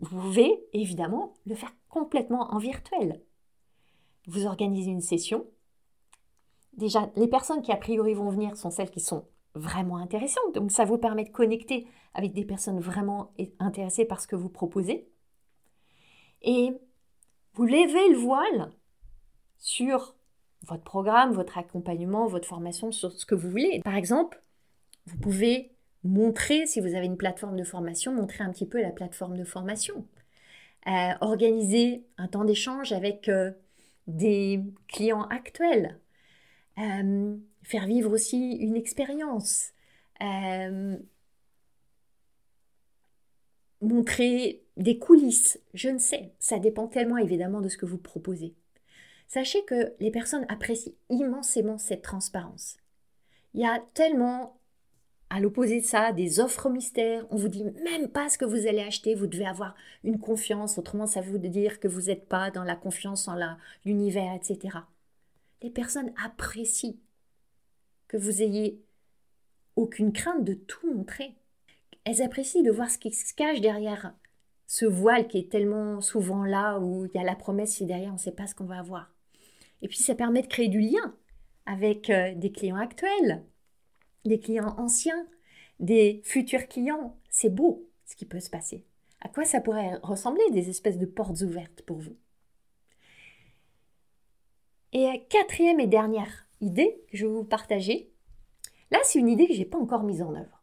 Vous 0.00 0.20
pouvez 0.20 0.64
évidemment 0.72 1.34
le 1.46 1.54
faire 1.54 1.74
complètement 1.88 2.52
en 2.52 2.58
virtuel. 2.58 3.22
Vous 4.26 4.46
organisez 4.46 4.90
une 4.90 5.00
session. 5.00 5.46
Déjà, 6.76 7.10
les 7.16 7.28
personnes 7.28 7.62
qui 7.62 7.72
a 7.72 7.76
priori 7.76 8.14
vont 8.14 8.30
venir 8.30 8.56
sont 8.56 8.70
celles 8.70 8.90
qui 8.90 9.00
sont 9.00 9.24
vraiment 9.54 9.96
intéressantes. 9.96 10.54
Donc 10.54 10.70
ça 10.70 10.84
vous 10.84 10.98
permet 10.98 11.24
de 11.24 11.30
connecter 11.30 11.86
avec 12.14 12.32
des 12.32 12.44
personnes 12.44 12.80
vraiment 12.80 13.32
intéressées 13.58 14.04
par 14.04 14.20
ce 14.20 14.26
que 14.26 14.36
vous 14.36 14.48
proposez. 14.48 15.08
Et 16.42 16.72
vous 17.54 17.64
levez 17.64 18.12
le 18.12 18.18
voile 18.18 18.70
sur 19.58 20.14
votre 20.62 20.82
programme, 20.82 21.32
votre 21.32 21.58
accompagnement, 21.58 22.26
votre 22.26 22.48
formation, 22.48 22.92
sur 22.92 23.12
ce 23.12 23.26
que 23.26 23.34
vous 23.34 23.50
voulez. 23.50 23.80
Par 23.84 23.96
exemple, 23.96 24.42
vous 25.06 25.18
pouvez 25.18 25.72
montrer, 26.02 26.66
si 26.66 26.80
vous 26.80 26.94
avez 26.94 27.06
une 27.06 27.16
plateforme 27.16 27.56
de 27.56 27.64
formation, 27.64 28.12
montrer 28.12 28.44
un 28.44 28.50
petit 28.50 28.66
peu 28.66 28.80
la 28.80 28.90
plateforme 28.90 29.36
de 29.36 29.44
formation. 29.44 30.06
Euh, 30.86 31.12
organiser 31.22 32.04
un 32.18 32.28
temps 32.28 32.44
d'échange 32.44 32.92
avec 32.92 33.28
euh, 33.28 33.52
des 34.06 34.62
clients 34.86 35.26
actuels. 35.28 35.98
Euh, 36.78 37.36
faire 37.64 37.86
vivre 37.86 38.12
aussi 38.12 38.52
une 38.52 38.76
expérience. 38.76 39.72
montrer 43.80 44.62
des 44.76 44.98
coulisses, 44.98 45.60
je 45.74 45.88
ne 45.88 45.98
sais, 45.98 46.32
ça 46.38 46.58
dépend 46.58 46.88
tellement 46.88 47.18
évidemment 47.18 47.60
de 47.60 47.68
ce 47.68 47.76
que 47.76 47.86
vous 47.86 47.98
proposez. 47.98 48.54
Sachez 49.28 49.64
que 49.64 49.94
les 50.00 50.10
personnes 50.10 50.46
apprécient 50.48 50.92
immensément 51.10 51.78
cette 51.78 52.02
transparence. 52.02 52.76
Il 53.54 53.60
y 53.60 53.66
a 53.66 53.82
tellement, 53.94 54.58
à 55.30 55.40
l'opposé 55.40 55.80
de 55.80 55.86
ça, 55.86 56.12
des 56.12 56.40
offres 56.40 56.68
mystères. 56.68 57.26
On 57.30 57.36
vous 57.36 57.48
dit 57.48 57.64
même 57.64 58.08
pas 58.08 58.28
ce 58.28 58.38
que 58.38 58.44
vous 58.44 58.66
allez 58.66 58.80
acheter. 58.80 59.14
Vous 59.14 59.26
devez 59.26 59.46
avoir 59.46 59.74
une 60.02 60.18
confiance. 60.18 60.78
Autrement, 60.78 61.06
ça 61.06 61.20
veut 61.20 61.38
dire 61.38 61.80
que 61.80 61.88
vous 61.88 62.02
n'êtes 62.02 62.28
pas 62.28 62.50
dans 62.50 62.64
la 62.64 62.76
confiance 62.76 63.28
en 63.28 63.36
l'univers, 63.84 64.34
etc. 64.34 64.78
Les 65.62 65.70
personnes 65.70 66.12
apprécient 66.22 66.96
que 68.14 68.18
vous 68.18 68.42
ayez 68.42 68.80
aucune 69.74 70.12
crainte 70.12 70.44
de 70.44 70.54
tout 70.54 70.94
montrer. 70.94 71.34
Elles 72.04 72.22
apprécient 72.22 72.62
de 72.62 72.70
voir 72.70 72.88
ce 72.88 72.96
qui 72.96 73.10
se 73.10 73.34
cache 73.34 73.60
derrière 73.60 74.14
ce 74.68 74.86
voile 74.86 75.26
qui 75.26 75.38
est 75.38 75.50
tellement 75.50 76.00
souvent 76.00 76.44
là 76.44 76.78
où 76.78 77.06
il 77.06 77.10
y 77.12 77.18
a 77.18 77.24
la 77.24 77.34
promesse 77.34 77.72
si 77.72 77.86
derrière 77.86 78.10
on 78.10 78.14
ne 78.14 78.18
sait 78.18 78.30
pas 78.30 78.46
ce 78.46 78.54
qu'on 78.54 78.66
va 78.66 78.78
avoir. 78.78 79.12
Et 79.82 79.88
puis 79.88 79.98
ça 79.98 80.14
permet 80.14 80.42
de 80.42 80.46
créer 80.46 80.68
du 80.68 80.78
lien 80.78 81.16
avec 81.66 82.08
euh, 82.08 82.36
des 82.36 82.52
clients 82.52 82.76
actuels, 82.76 83.42
des 84.24 84.38
clients 84.38 84.76
anciens, 84.78 85.26
des 85.80 86.22
futurs 86.22 86.68
clients. 86.68 87.18
C'est 87.30 87.52
beau 87.52 87.90
ce 88.04 88.14
qui 88.14 88.26
peut 88.26 88.38
se 88.38 88.48
passer. 88.48 88.84
À 89.22 89.28
quoi 89.28 89.44
ça 89.44 89.60
pourrait 89.60 89.96
ressembler 90.04 90.48
des 90.52 90.70
espèces 90.70 90.98
de 90.98 91.06
portes 91.06 91.40
ouvertes 91.40 91.82
pour 91.82 91.98
vous? 91.98 92.16
Et 94.92 95.04
euh, 95.08 95.18
quatrième 95.28 95.80
et 95.80 95.88
dernière 95.88 96.43
idée 96.64 97.02
que 97.10 97.16
je 97.16 97.26
vais 97.26 97.32
vous 97.32 97.44
partager, 97.44 98.10
là 98.90 98.98
c'est 99.04 99.18
une 99.18 99.28
idée 99.28 99.46
que 99.46 99.54
je 99.54 99.60
n'ai 99.60 99.64
pas 99.64 99.78
encore 99.78 100.02
mise 100.02 100.22
en 100.22 100.34
œuvre. 100.34 100.62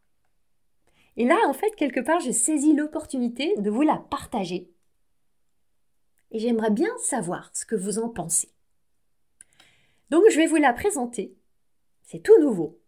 Et 1.16 1.24
là, 1.24 1.36
en 1.46 1.52
fait, 1.52 1.74
quelque 1.76 2.00
part, 2.00 2.20
je 2.20 2.30
saisis 2.30 2.72
l'opportunité 2.72 3.54
de 3.58 3.70
vous 3.70 3.82
la 3.82 3.98
partager. 3.98 4.70
Et 6.30 6.38
j'aimerais 6.38 6.70
bien 6.70 6.88
savoir 6.98 7.50
ce 7.54 7.66
que 7.66 7.76
vous 7.76 7.98
en 7.98 8.08
pensez. 8.08 8.48
Donc 10.08 10.24
je 10.30 10.36
vais 10.36 10.46
vous 10.46 10.56
la 10.56 10.72
présenter. 10.72 11.34
C'est 12.02 12.22
tout 12.22 12.38
nouveau. 12.40 12.78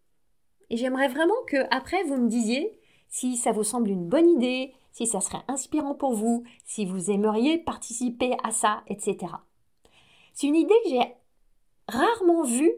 Et 0.70 0.77
j'aimerais 0.77 1.09
vraiment 1.09 1.35
que 1.46 1.66
après 1.70 2.03
vous 2.05 2.16
me 2.16 2.29
disiez 2.29 2.79
si 3.09 3.37
ça 3.37 3.53
vous 3.53 3.64
semble 3.64 3.90
une 3.90 4.09
bonne 4.09 4.29
idée, 4.29 4.72
si 4.92 5.07
ça 5.07 5.20
serait 5.20 5.42
inspirant 5.48 5.94
pour 5.94 6.14
vous, 6.14 6.44
si 6.64 6.87
vous 6.87 7.11
aimeriez 7.11 7.59
participer 7.59 8.35
à 8.42 8.50
ça, 8.50 8.83
etc. 8.88 9.33
C'est 10.33 10.46
une 10.46 10.57
idée 10.57 10.74
que 10.85 10.90
j'ai 10.90 11.14
rarement 11.88 12.44
vue 12.44 12.72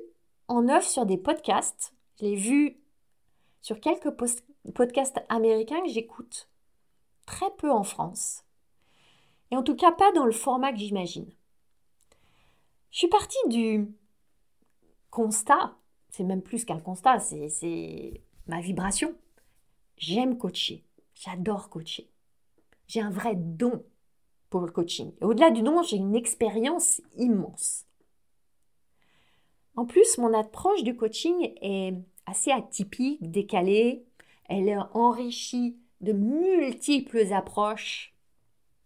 en 0.48 0.68
œuvre 0.68 0.86
sur 0.86 1.06
des 1.06 1.18
podcasts. 1.18 1.94
Je 2.18 2.24
l'ai 2.24 2.36
vue 2.36 2.80
sur 3.60 3.80
quelques 3.80 4.14
podcasts 4.74 5.20
américains 5.28 5.82
que 5.82 5.88
j'écoute. 5.90 6.48
Très 7.26 7.50
peu 7.58 7.70
en 7.70 7.82
France. 7.82 8.44
Et 9.50 9.56
en 9.56 9.62
tout 9.62 9.76
cas 9.76 9.92
pas 9.92 10.12
dans 10.12 10.24
le 10.24 10.32
format 10.32 10.72
que 10.72 10.78
j'imagine. 10.78 11.30
Je 12.90 12.98
suis 12.98 13.08
partie 13.08 13.48
du 13.48 13.88
constat, 15.10 15.76
c'est 16.10 16.24
même 16.24 16.42
plus 16.42 16.64
qu'un 16.64 16.80
constat, 16.80 17.20
c'est 17.20 18.22
ma 18.46 18.60
vibration. 18.60 19.14
J'aime 19.96 20.38
coacher, 20.38 20.84
j'adore 21.14 21.68
coacher. 21.68 22.10
J'ai 22.86 23.00
un 23.00 23.10
vrai 23.10 23.34
don 23.34 23.84
pour 24.50 24.60
le 24.60 24.70
coaching. 24.70 25.12
au-delà 25.20 25.50
du 25.50 25.62
don, 25.62 25.82
j'ai 25.82 25.96
une 25.96 26.14
expérience 26.14 27.02
immense. 27.16 27.84
En 29.76 29.84
plus, 29.84 30.18
mon 30.18 30.32
approche 30.34 30.82
du 30.82 30.96
coaching 30.96 31.52
est 31.60 31.94
assez 32.26 32.50
atypique, 32.50 33.30
décalée. 33.30 34.04
Elle 34.48 34.68
est 34.68 34.78
enrichie 34.94 35.76
de 36.00 36.12
multiples 36.12 37.32
approches, 37.32 38.14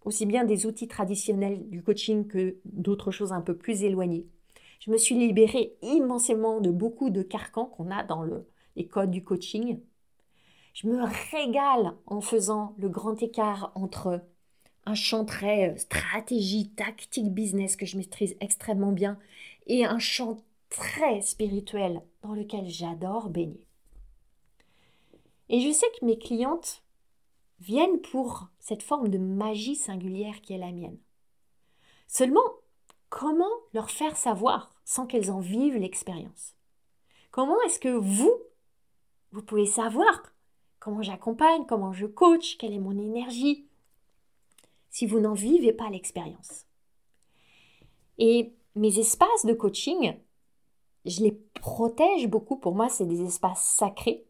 aussi 0.05 0.27
bien 0.27 0.45
des 0.45 0.67
outils 0.67 0.89
traditionnels 0.89 1.69
du 1.69 1.83
coaching 1.83 2.27
que 2.27 2.57
d'autres 2.65 3.11
choses 3.11 3.33
un 3.33 3.41
peu 3.41 3.57
plus 3.57 3.83
éloignées 3.83 4.27
je 4.81 4.91
me 4.91 4.97
suis 4.97 5.15
libérée 5.15 5.77
immensément 5.83 6.61
de 6.61 6.71
beaucoup 6.71 7.11
de 7.11 7.23
carcans 7.23 7.67
qu'on 7.67 7.91
a 7.91 8.03
dans 8.03 8.25
les 8.77 8.87
codes 8.87 9.11
du 9.11 9.23
coaching. 9.23 9.79
Je 10.73 10.89
me 10.89 11.03
régale 11.31 11.95
en 12.07 12.21
faisant 12.21 12.75
le 12.79 12.89
grand 12.89 13.23
écart 13.23 13.73
entre 13.75 14.23
un 14.87 14.95
champ 14.95 15.25
très 15.27 15.77
stratégie, 15.77 16.71
tactique, 16.71 17.33
business 17.33 17.77
que 17.77 17.85
je 17.85 17.99
maîtrise 17.99 18.37
extrêmement 18.41 18.93
bien 18.93 19.19
et 19.67 19.85
un 19.85 19.99
champ 19.99 20.39
très 20.71 21.21
spirituel 21.21 22.03
dans 22.23 22.33
lequel 22.33 22.69
j'adore 22.69 23.29
baigner. 23.29 23.67
Et 25.49 25.61
je 25.61 25.73
sais 25.73 25.87
que 25.99 26.07
mes 26.07 26.19
clientes 26.19 26.83
viennent 27.59 28.01
pour 28.01 28.49
cette 28.61 28.83
forme 28.83 29.09
de 29.09 29.19
magie 29.19 29.77
singulière 29.77 30.41
qui 30.41 30.55
est 30.55 30.59
la 30.59 30.73
mienne. 30.73 30.99
Seulement, 32.07 32.45
comment 33.09 33.51
leur 33.75 33.91
faire 33.91 34.17
savoir 34.17 34.73
sans 34.85 35.07
qu'elles 35.07 35.31
en 35.31 35.41
vivent 35.41 35.77
l'expérience? 35.77 36.57
Comment 37.31 37.61
est-ce 37.63 37.79
que 37.79 37.89
vous, 37.89 38.33
vous 39.33 39.43
pouvez 39.43 39.67
savoir 39.67 40.23
comment 40.79 41.03
j'accompagne, 41.03 41.67
comment 41.67 41.93
je 41.93 42.07
coach, 42.07 42.57
quelle 42.57 42.73
est 42.73 42.79
mon 42.79 42.99
énergie, 42.99 43.67
si 44.89 45.07
vous 45.07 45.21
n'en 45.21 45.35
vivez 45.35 45.73
pas 45.73 45.91
l'expérience? 45.91 46.67
Et 48.19 48.53
mes 48.75 48.99
espaces 48.99 49.47
de 49.47 49.53
coaching, 49.53 50.15
je 51.05 51.23
les 51.23 51.33
protège 51.61 52.29
beaucoup. 52.29 52.57
Pour 52.57 52.75
moi, 52.75 52.89
c'est 52.89 53.07
des 53.07 53.23
espaces 53.23 53.65
sacrés. 53.65 54.25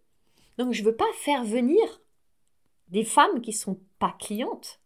Donc, 0.58 0.72
je 0.72 0.82
ne 0.82 0.86
veux 0.86 0.96
pas 0.96 1.10
faire 1.14 1.44
venir 1.44 1.82
des 2.88 3.04
femmes 3.04 3.40
qui 3.40 3.50
ne 3.50 3.56
sont 3.56 3.78
pas 3.98 4.14
clientes 4.18 4.80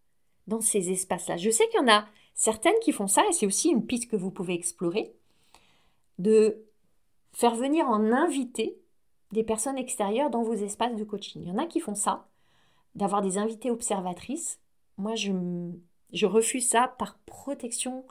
dans 0.47 0.61
ces 0.61 0.91
espaces-là. 0.91 1.37
Je 1.37 1.51
sais 1.51 1.67
qu'il 1.69 1.81
y 1.81 1.83
en 1.83 1.93
a 1.93 2.07
certaines 2.35 2.79
qui 2.83 2.93
font 2.93 3.07
ça, 3.07 3.27
et 3.29 3.33
c'est 3.33 3.47
aussi 3.47 3.71
une 3.71 3.87
piste 3.87 4.11
que 4.11 4.17
vous 4.17 4.31
pouvez 4.31 4.55
explorer, 4.55 5.15
de 6.19 6.65
faire 7.33 7.55
venir 7.55 7.87
en 7.89 8.13
invité 8.13 8.79
des 9.33 9.43
personnes 9.43 9.79
extérieures 9.79 10.31
dans 10.31 10.43
vos 10.43 10.55
espaces 10.55 10.97
de 10.97 11.05
coaching. 11.05 11.43
Il 11.43 11.49
y 11.49 11.53
en 11.53 11.59
a 11.59 11.67
qui 11.67 11.81
font 11.81 11.95
ça, 11.95 12.29
d'avoir 12.95 13.23
des 13.23 13.39
invités 13.39 13.71
observatrices. 13.71 14.61
Moi, 14.97 15.17
je, 15.17 15.33
je 16.13 16.27
refuse 16.27 16.69
ça 16.69 16.89
par 16.99 17.19
protection 17.27 18.05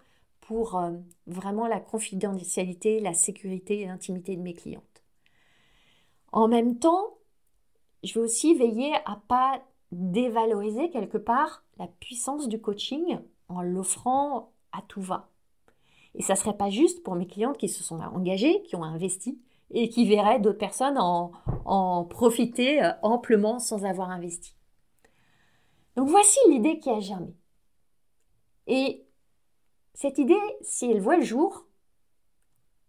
pour 0.47 0.77
euh, 0.77 0.91
vraiment 1.25 1.67
la 1.67 1.79
confidentialité, 1.79 2.99
la 2.99 3.13
sécurité 3.13 3.81
et 3.81 3.85
l'intimité 3.85 4.35
de 4.35 4.41
mes 4.41 4.53
clientes. 4.53 5.03
En 6.31 6.47
même 6.47 6.79
temps, 6.79 7.17
je 8.03 8.19
veux 8.19 8.25
aussi 8.25 8.53
veiller 8.53 8.93
à 9.05 9.21
pas 9.27 9.61
dévaloriser 9.91 10.89
quelque 10.89 11.17
part 11.17 11.63
la 11.77 11.87
puissance 11.87 12.49
du 12.49 12.59
coaching 12.59 13.19
en 13.47 13.61
l'offrant 13.61 14.51
à 14.71 14.81
tout 14.87 15.01
va. 15.01 15.29
Et 16.15 16.21
ça 16.21 16.33
ne 16.33 16.37
serait 16.39 16.57
pas 16.57 16.69
juste 16.69 17.03
pour 17.03 17.15
mes 17.15 17.27
clientes 17.27 17.57
qui 17.57 17.69
se 17.69 17.83
sont 17.83 17.99
engagées, 17.99 18.63
qui 18.63 18.75
ont 18.75 18.83
investi 18.83 19.39
et 19.71 19.87
qui 19.89 20.05
verraient 20.05 20.39
d'autres 20.39 20.57
personnes 20.57 20.97
en, 20.97 21.31
en 21.65 22.03
profiter 22.03 22.83
euh, 22.83 22.91
amplement 23.01 23.59
sans 23.59 23.85
avoir 23.85 24.09
investi. 24.09 24.55
Donc 25.95 26.09
voici 26.09 26.39
l'idée 26.49 26.79
qui 26.79 26.89
a 26.89 26.99
germé. 26.99 27.33
Et 28.67 29.02
cette 29.93 30.17
idée, 30.17 30.39
si 30.61 30.89
elle 30.89 31.01
voit 31.01 31.17
le 31.17 31.23
jour, 31.23 31.65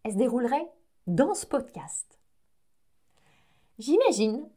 elle 0.02 0.12
se 0.12 0.16
déroulerait 0.16 0.70
dans 1.06 1.34
ce 1.34 1.46
podcast. 1.46 2.18
J'imagine, 3.78 4.48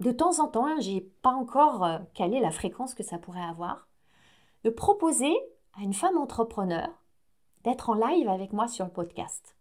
de 0.00 0.12
temps 0.12 0.38
en 0.40 0.48
temps, 0.48 0.66
hein, 0.66 0.80
j'ai 0.80 1.00
pas 1.22 1.32
encore 1.32 1.84
euh, 1.84 1.98
calé 2.14 2.40
la 2.40 2.50
fréquence 2.50 2.94
que 2.94 3.02
ça 3.02 3.18
pourrait 3.18 3.40
avoir, 3.40 3.88
de 4.64 4.70
proposer 4.70 5.34
à 5.74 5.82
une 5.82 5.94
femme 5.94 6.18
entrepreneur 6.18 6.88
d'être 7.64 7.90
en 7.90 7.94
live 7.94 8.28
avec 8.28 8.52
moi 8.52 8.68
sur 8.68 8.84
le 8.84 8.92
podcast. 8.92 9.56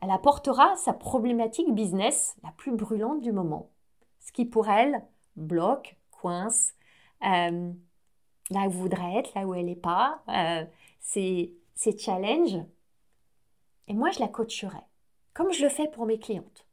Elle 0.00 0.10
apportera 0.10 0.76
sa 0.76 0.92
problématique 0.92 1.74
business 1.74 2.36
la 2.42 2.52
plus 2.52 2.72
brûlante 2.72 3.20
du 3.20 3.32
moment, 3.32 3.70
ce 4.20 4.32
qui 4.32 4.44
pour 4.44 4.68
elle 4.68 5.04
bloque, 5.36 5.96
coince, 6.10 6.74
euh, 7.24 7.72
là 8.52 8.66
où 8.68 8.70
voudrait 8.70 9.16
être, 9.16 9.34
là 9.34 9.46
où 9.46 9.54
elle 9.54 9.66
n'est 9.66 9.76
pas, 9.76 10.22
euh, 10.28 10.64
ses, 11.00 11.54
ses 11.74 11.96
challenges. 11.96 12.58
Et 13.88 13.94
moi, 13.94 14.10
je 14.10 14.20
la 14.20 14.28
coacherai, 14.28 14.78
comme 15.34 15.52
je 15.52 15.62
le 15.62 15.68
fais 15.68 15.88
pour 15.88 16.06
mes 16.06 16.18
clientes, 16.18 16.66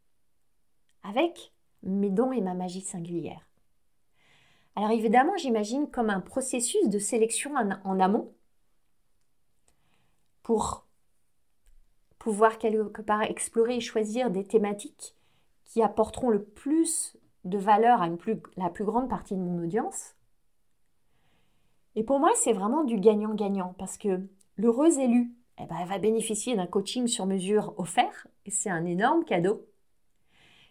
avec 1.03 1.51
mes 1.83 2.09
dons 2.09 2.31
et 2.31 2.41
ma 2.41 2.53
magie 2.53 2.81
singulière. 2.81 3.49
Alors 4.75 4.91
évidemment, 4.91 5.35
j'imagine 5.37 5.89
comme 5.89 6.09
un 6.09 6.21
processus 6.21 6.87
de 6.87 6.99
sélection 6.99 7.51
en, 7.83 7.99
amont 7.99 8.31
pour 10.43 10.85
pouvoir 12.17 12.57
quelque 12.57 13.01
part 13.01 13.23
explorer 13.23 13.77
et 13.77 13.81
choisir 13.81 14.29
des 14.29 14.45
thématiques 14.45 15.15
qui 15.65 15.81
apporteront 15.81 16.29
le 16.29 16.43
plus 16.43 17.17
de 17.43 17.57
valeur 17.57 18.01
à 18.01 18.09
la 18.57 18.69
plus 18.69 18.85
grande 18.85 19.09
partie 19.09 19.35
de 19.35 19.41
mon 19.41 19.61
audience. 19.63 20.15
Et 21.95 22.03
pour 22.03 22.19
moi, 22.19 22.31
c'est 22.35 22.53
vraiment 22.53 22.83
du 22.83 22.97
gagnant-gagnant 22.97 23.75
parce 23.77 23.97
que 23.97 24.21
l'heureuse 24.57 24.97
élue, 24.97 25.33
eh 25.59 25.65
ben, 25.65 25.75
elle 25.81 25.87
va 25.87 25.99
bénéficier 25.99 26.55
d'un 26.55 26.67
coaching 26.67 27.07
sur 27.07 27.25
mesure 27.25 27.73
offert 27.77 28.27
et 28.45 28.51
c'est 28.51 28.69
un 28.69 28.85
énorme 28.85 29.25
cadeau. 29.25 29.65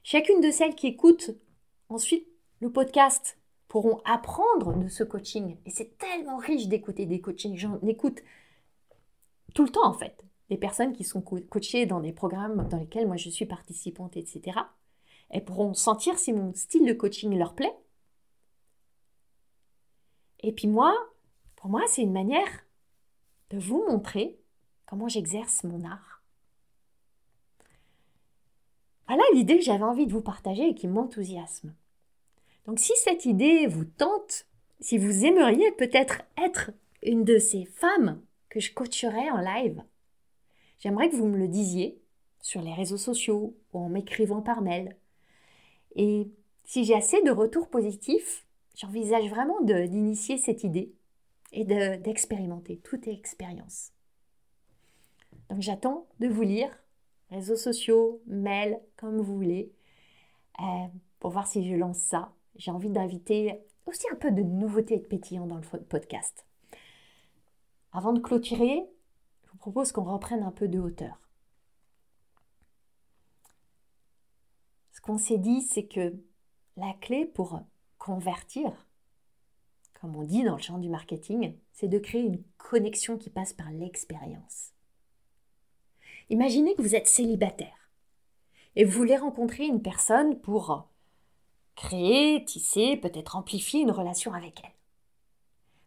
Chacune 0.03 0.41
de 0.41 0.51
celles 0.51 0.75
qui 0.75 0.87
écoutent 0.87 1.31
ensuite 1.89 2.27
le 2.61 2.71
podcast 2.71 3.39
pourront 3.69 4.01
apprendre 4.05 4.75
de 4.75 4.89
ce 4.89 5.05
coaching. 5.05 5.57
Et 5.67 5.71
c'est 5.71 5.99
tellement 5.99 6.39
riche 6.39 6.69
d'écouter 6.69 7.07
des 7.07 7.21
coachings. 7.21 7.57
J'en 7.57 7.79
écoute 7.87 8.23
tout 9.55 9.65
le 9.65 9.69
temps 9.69 9.87
en 9.87 9.93
fait. 9.93 10.25
Des 10.49 10.57
personnes 10.57 10.95
qui 10.95 11.05
sont 11.05 11.21
coachées 11.21 11.85
dans 11.85 12.01
des 12.01 12.13
programmes 12.13 12.67
dans 12.69 12.79
lesquels 12.79 13.07
moi 13.07 13.17
je 13.17 13.29
suis 13.29 13.45
participante, 13.45 14.17
etc. 14.17 14.59
Elles 15.29 15.45
pourront 15.45 15.75
sentir 15.75 16.19
si 16.19 16.33
mon 16.33 16.55
style 16.55 16.87
de 16.87 16.95
coaching 16.95 17.37
leur 17.37 17.55
plaît. 17.55 17.77
Et 20.41 20.53
puis 20.53 20.69
moi, 20.69 20.95
pour 21.57 21.71
moi, 21.71 21.83
c'est 21.89 22.03
une 22.03 22.13
manière 22.13 22.65
de 23.51 23.59
vous 23.59 23.85
montrer 23.89 24.39
comment 24.87 25.09
j'exerce 25.09 25.65
mon 25.65 25.85
art. 25.85 26.23
Voilà 29.07 29.23
l'idée 29.33 29.57
que 29.57 29.65
j'avais 29.65 29.85
envie 29.85 30.07
de 30.07 30.13
vous 30.13 30.21
partager 30.21 30.69
et 30.69 30.75
qui 30.75 30.87
m'enthousiasme. 30.87 31.75
Donc 32.67 32.79
si 32.79 32.93
cette 32.97 33.25
idée 33.25 33.67
vous 33.67 33.87
tente, 33.87 34.47
si 34.81 34.99
vous 34.99 35.25
aimeriez 35.25 35.73
peut-être 35.73 36.23
être 36.37 36.71
une 37.03 37.25
de 37.25 37.39
ces 37.39 37.65
femmes 37.65 38.21
que 38.51 38.61
je 38.61 38.73
coacherais 38.73 39.31
en 39.31 39.41
live, 39.41 39.83
j'aimerais 40.79 41.09
que 41.09 41.17
vous 41.17 41.27
me 41.27 41.39
le 41.39 41.49
disiez 41.49 41.99
sur 42.43 42.61
les 42.61 42.75
réseaux 42.75 42.99
sociaux 42.99 43.57
ou 43.73 43.79
en 43.79 43.89
m'écrivant 43.89 44.43
par 44.43 44.61
mail. 44.61 44.97
Et 45.97 46.29
si 46.65 46.85
j'ai 46.85 46.95
assez 46.95 47.23
de 47.23 47.31
retours 47.31 47.69
positifs, 47.69 48.47
j'envisage 48.79 49.29
vraiment 49.29 49.61
d'initier 49.61 50.39
cette 50.39 50.65
idée 50.65 50.95
et 51.53 51.65
d'expérimenter. 51.65 52.79
toute 52.79 53.09
expérience. 53.09 53.93
Donc 55.51 55.61
j'attends 55.61 56.07
de 56.21 56.29
vous 56.29 56.43
lire 56.43 56.71
réseaux 57.31 57.57
sociaux, 57.57 58.23
mails, 58.27 58.81
comme 58.97 59.19
vous 59.19 59.37
voulez, 59.37 59.73
euh, 60.61 60.87
pour 61.19 61.31
voir 61.31 61.47
si 61.47 61.69
je 61.69 61.75
lance 61.75 61.99
ça. 61.99 62.33
J'ai 62.57 62.71
envie 62.71 62.91
d'inviter 62.91 63.61
aussi 63.87 64.07
un 64.13 64.17
peu 64.17 64.31
de 64.31 64.43
nouveauté 64.43 64.95
et 64.95 64.99
de 64.99 65.07
pétillant 65.07 65.47
dans 65.47 65.59
le 65.59 65.85
podcast. 65.85 66.47
Avant 67.93 68.13
de 68.13 68.21
clôturer, 68.21 68.87
je 69.45 69.51
vous 69.51 69.59
propose 69.59 69.93
qu'on 69.93 70.05
reprenne 70.05 70.43
un 70.43 70.53
peu 70.53 70.69
de 70.69 70.79
hauteur. 70.79 71.21
Ce 74.93 75.01
qu'on 75.01 75.19
s'est 75.19 75.39
dit, 75.39 75.63
c'est 75.63 75.87
que 75.87 76.15
la 76.77 76.93
clé 77.01 77.25
pour 77.25 77.61
convertir, 78.09 78.73
comme 80.01 80.17
on 80.17 80.23
dit 80.23 80.43
dans 80.43 80.57
le 80.57 80.63
champ 80.63 80.79
du 80.79 80.89
marketing, 80.89 81.53
c'est 81.75 81.89
de 81.89 81.99
créer 81.99 82.23
une 82.23 82.43
connexion 82.57 83.19
qui 83.19 83.29
passe 83.29 83.53
par 83.53 83.71
l'expérience. 83.71 84.73
Imaginez 86.31 86.75
que 86.75 86.81
vous 86.81 86.95
êtes 86.95 87.07
célibataire 87.07 87.91
et 88.77 88.85
vous 88.85 88.97
voulez 88.97 89.19
rencontrer 89.19 89.67
une 89.67 89.83
personne 89.83 90.41
pour 90.41 90.89
créer, 91.77 92.43
tisser, 92.47 92.97
peut-être 92.97 93.37
amplifier 93.37 93.83
une 93.83 93.91
relation 93.91 94.33
avec 94.33 94.63
elle. 94.65 94.73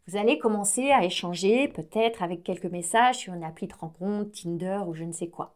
Vous 0.05 0.17
allez 0.17 0.37
commencer 0.37 0.91
à 0.91 1.03
échanger 1.03 1.69
peut-être 1.69 2.21
avec 2.21 2.43
quelques 2.43 2.65
messages 2.65 3.17
sur 3.17 3.33
une 3.33 3.43
appli 3.43 3.65
de 3.65 3.73
rencontre, 3.73 4.31
Tinder 4.31 4.81
ou 4.85 4.93
je 4.93 5.05
ne 5.05 5.11
sais 5.11 5.29
quoi. 5.29 5.55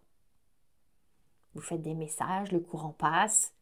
Vous 1.53 1.61
faites 1.61 1.83
des 1.83 1.93
messages, 1.93 2.51
le 2.51 2.59
courant 2.59 2.95
passe. 2.97 3.54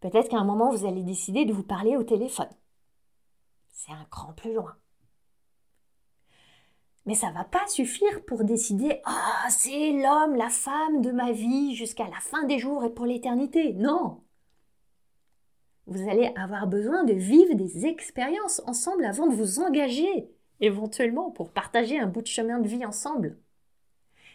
Peut-être 0.00 0.28
qu'à 0.28 0.38
un 0.38 0.44
moment, 0.44 0.70
vous 0.70 0.86
allez 0.86 1.02
décider 1.02 1.44
de 1.44 1.52
vous 1.52 1.62
parler 1.62 1.96
au 1.96 2.02
téléphone. 2.02 2.48
C'est 3.70 3.92
un 3.92 4.06
cran 4.10 4.32
plus 4.32 4.54
loin. 4.54 4.74
Mais 7.06 7.14
ça 7.14 7.30
va 7.30 7.44
pas 7.44 7.66
suffire 7.66 8.24
pour 8.26 8.44
décider 8.44 9.00
ah 9.04 9.46
c'est 9.48 9.92
l'homme, 9.92 10.36
la 10.36 10.50
femme 10.50 11.00
de 11.00 11.10
ma 11.10 11.32
vie 11.32 11.74
jusqu'à 11.74 12.06
la 12.08 12.20
fin 12.20 12.44
des 12.44 12.58
jours 12.58 12.84
et 12.84 12.90
pour 12.90 13.06
l'éternité. 13.06 13.72
Non. 13.72 14.22
Vous 15.86 16.08
allez 16.08 16.32
avoir 16.36 16.66
besoin 16.66 17.04
de 17.04 17.14
vivre 17.14 17.54
des 17.54 17.86
expériences 17.86 18.62
ensemble 18.66 19.04
avant 19.04 19.26
de 19.26 19.34
vous 19.34 19.60
engager 19.60 20.30
éventuellement 20.60 21.30
pour 21.30 21.50
partager 21.50 21.98
un 21.98 22.06
bout 22.06 22.22
de 22.22 22.26
chemin 22.26 22.60
de 22.60 22.68
vie 22.68 22.84
ensemble. 22.84 23.38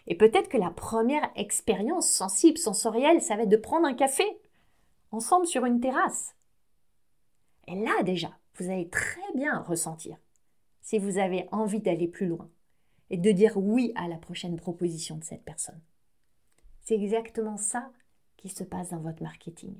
Et 0.08 0.16
peut-être 0.16 0.50
que 0.50 0.58
la 0.58 0.70
première 0.70 1.32
expérience 1.36 2.10
sensible, 2.10 2.58
sensorielle, 2.58 3.22
ça 3.22 3.36
va 3.36 3.44
être 3.44 3.50
de 3.50 3.58
prendre 3.58 3.88
un 3.88 3.94
café 3.94 4.26
ensemble 5.16 5.48
sur 5.48 5.66
une 5.66 5.80
terrasse. 5.80 6.36
Et 7.68 7.76
là 7.76 8.04
déjà, 8.04 8.38
vous 8.56 8.70
allez 8.70 8.90
très 8.90 9.34
bien 9.34 9.60
ressentir 9.60 10.18
si 10.82 11.00
vous 11.00 11.18
avez 11.18 11.48
envie 11.52 11.80
d'aller 11.80 12.08
plus 12.08 12.28
loin 12.28 12.50
et 13.10 13.18
de 13.18 13.32
dire 13.32 13.58
oui 13.58 13.92
à 13.96 14.08
la 14.08 14.18
prochaine 14.18 14.58
proposition 14.58 15.18
de 15.18 15.24
cette 15.24 15.44
personne. 15.44 15.82
C'est 16.82 16.96
exactement 16.96 17.58
ça 17.58 17.92
qui 18.38 18.50
se 18.50 18.64
passe 18.64 18.90
dans 18.90 19.00
votre 19.00 19.24
marketing. 19.24 19.76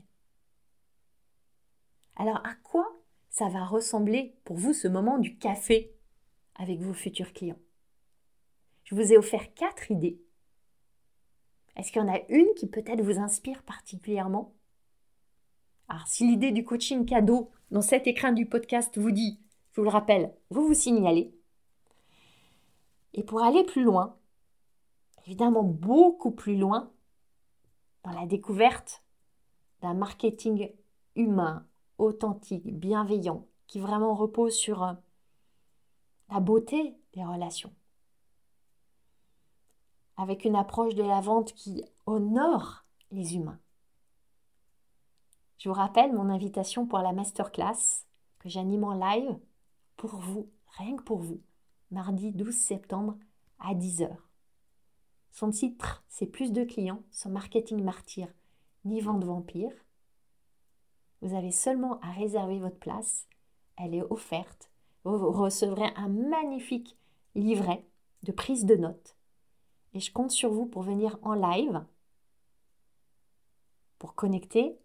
Alors 2.16 2.38
à 2.46 2.56
quoi 2.64 2.88
ça 3.30 3.50
va 3.50 3.66
ressembler 3.66 4.38
pour 4.46 4.56
vous 4.56 4.74
ce 4.74 4.88
moment 4.88 5.20
du 5.20 5.38
café 5.38 5.94
avec 6.56 6.80
vos 6.80 6.94
futurs 6.94 7.34
clients? 7.34 7.60
Je 8.86 8.96
vous 8.96 9.12
ai 9.12 9.18
offert 9.18 9.54
quatre 9.54 9.92
idées. 9.92 10.22
Est-ce 11.76 11.92
qu'il 11.92 12.02
y 12.02 12.06
en 12.06 12.14
a 12.14 12.22
une 12.30 12.54
qui 12.56 12.68
peut-être 12.68 13.02
vous 13.02 13.20
inspire 13.20 13.62
particulièrement? 13.64 14.55
Alors 15.88 16.08
si 16.08 16.28
l'idée 16.28 16.52
du 16.52 16.64
coaching 16.66 17.06
cadeau 17.06 17.52
dans 17.72 17.82
cet 17.82 18.08
écran 18.08 18.32
du 18.32 18.46
podcast 18.48 18.98
vous 18.98 19.12
dit, 19.12 19.40
je 19.72 19.82
vous 19.82 19.86
le 19.86 19.92
rappelle, 19.92 20.34
vous 20.50 20.68
vous 20.68 20.74
signalez, 20.74 21.34
et 23.14 23.24
pour 23.24 23.44
aller 23.44 23.64
plus 23.64 23.84
loin, 23.84 24.18
évidemment 25.26 25.64
beaucoup 25.64 26.32
plus 26.32 26.58
loin, 26.58 26.92
dans 28.04 28.12
la 28.12 28.26
découverte 28.26 29.04
d'un 29.82 29.94
marketing 29.94 30.72
humain, 31.16 31.66
authentique, 31.98 32.78
bienveillant, 32.78 33.48
qui 33.68 33.80
vraiment 33.80 34.14
repose 34.14 34.54
sur 34.54 34.84
euh, 34.84 34.94
la 36.30 36.40
beauté 36.40 36.96
des 37.14 37.24
relations, 37.24 37.74
avec 40.18 40.46
une 40.46 40.56
approche 40.56 40.96
de 40.96 41.04
la 41.04 41.22
vente 41.22 41.54
qui 41.54 41.84
honore 42.06 42.86
les 43.12 43.36
humains. 43.36 43.60
Je 45.58 45.70
vous 45.70 45.76
rappelle 45.76 46.14
mon 46.14 46.30
invitation 46.30 46.86
pour 46.86 47.00
la 47.00 47.14
masterclass 47.14 48.06
que 48.40 48.50
j'anime 48.50 48.84
en 48.84 48.94
live 48.94 49.38
pour 49.98 50.16
vous, 50.16 50.50
rien 50.78 50.96
que 50.98 51.04
pour 51.04 51.20
vous, 51.20 51.42
mardi 51.92 52.32
12 52.32 52.54
septembre 52.54 53.18
à 53.60 53.74
10h. 53.74 54.16
Son 55.32 55.50
titre, 55.50 56.04
c'est 56.08 56.28
Plus 56.28 56.52
de 56.52 56.64
clients, 56.64 57.04
son 57.12 57.30
marketing 57.30 57.84
martyr, 57.84 58.28
ni 58.84 59.02
vente 59.02 59.24
vampire. 59.24 59.74
Vous 61.22 61.34
avez 61.34 61.52
seulement 61.52 62.00
à 62.02 62.12
réserver 62.12 62.60
votre 62.60 62.80
place 62.80 63.28
elle 63.78 63.96
est 63.96 64.04
offerte. 64.10 64.70
Vous 65.04 65.32
recevrez 65.32 65.92
un 65.96 66.08
magnifique 66.08 66.98
livret 67.36 67.86
de 68.24 68.32
prise 68.32 68.66
de 68.66 68.76
notes. 68.76 69.16
Et 69.94 70.00
je 70.00 70.12
compte 70.12 70.32
sur 70.32 70.52
vous 70.52 70.66
pour 70.66 70.82
venir 70.82 71.18
en 71.22 71.34
live, 71.34 71.84
pour 74.00 74.16
connecter 74.16 74.78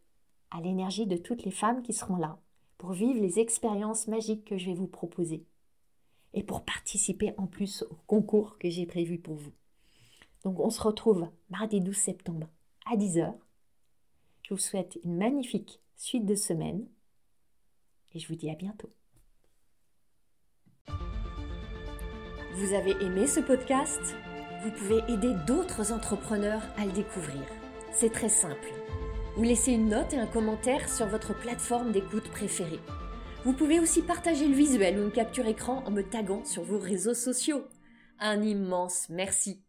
à 0.50 0.60
l'énergie 0.60 1.06
de 1.06 1.16
toutes 1.16 1.44
les 1.44 1.50
femmes 1.50 1.82
qui 1.82 1.92
seront 1.92 2.16
là, 2.16 2.38
pour 2.78 2.92
vivre 2.92 3.20
les 3.20 3.38
expériences 3.38 4.08
magiques 4.08 4.44
que 4.44 4.58
je 4.58 4.66
vais 4.66 4.74
vous 4.74 4.86
proposer 4.86 5.44
et 6.32 6.42
pour 6.42 6.64
participer 6.64 7.34
en 7.36 7.46
plus 7.46 7.82
au 7.90 7.94
concours 8.06 8.58
que 8.58 8.70
j'ai 8.70 8.86
prévu 8.86 9.18
pour 9.18 9.34
vous. 9.34 9.52
Donc 10.44 10.58
on 10.60 10.70
se 10.70 10.80
retrouve 10.80 11.28
mardi 11.50 11.80
12 11.80 11.96
septembre 11.96 12.48
à 12.90 12.96
10h. 12.96 13.34
Je 14.42 14.54
vous 14.54 14.60
souhaite 14.60 14.98
une 15.04 15.16
magnifique 15.16 15.80
suite 15.96 16.24
de 16.24 16.34
semaine 16.34 16.86
et 18.14 18.18
je 18.18 18.28
vous 18.28 18.36
dis 18.36 18.50
à 18.50 18.54
bientôt. 18.54 18.90
Vous 22.54 22.72
avez 22.74 22.92
aimé 23.02 23.26
ce 23.26 23.40
podcast? 23.40 24.00
Vous 24.62 24.70
pouvez 24.72 24.98
aider 25.12 25.34
d'autres 25.46 25.92
entrepreneurs 25.92 26.62
à 26.76 26.84
le 26.84 26.92
découvrir. 26.92 27.42
C'est 27.92 28.10
très 28.10 28.28
simple. 28.28 28.79
Vous 29.36 29.44
laissez 29.44 29.72
une 29.72 29.88
note 29.88 30.12
et 30.12 30.18
un 30.18 30.26
commentaire 30.26 30.88
sur 30.88 31.06
votre 31.06 31.38
plateforme 31.38 31.92
d'écoute 31.92 32.28
préférée. 32.30 32.80
Vous 33.44 33.52
pouvez 33.52 33.78
aussi 33.78 34.02
partager 34.02 34.46
le 34.46 34.54
visuel 34.54 34.98
ou 34.98 35.04
une 35.04 35.12
capture 35.12 35.46
écran 35.46 35.84
en 35.86 35.90
me 35.90 36.02
taguant 36.02 36.44
sur 36.44 36.62
vos 36.62 36.78
réseaux 36.78 37.14
sociaux. 37.14 37.64
Un 38.18 38.42
immense 38.42 39.06
merci. 39.08 39.62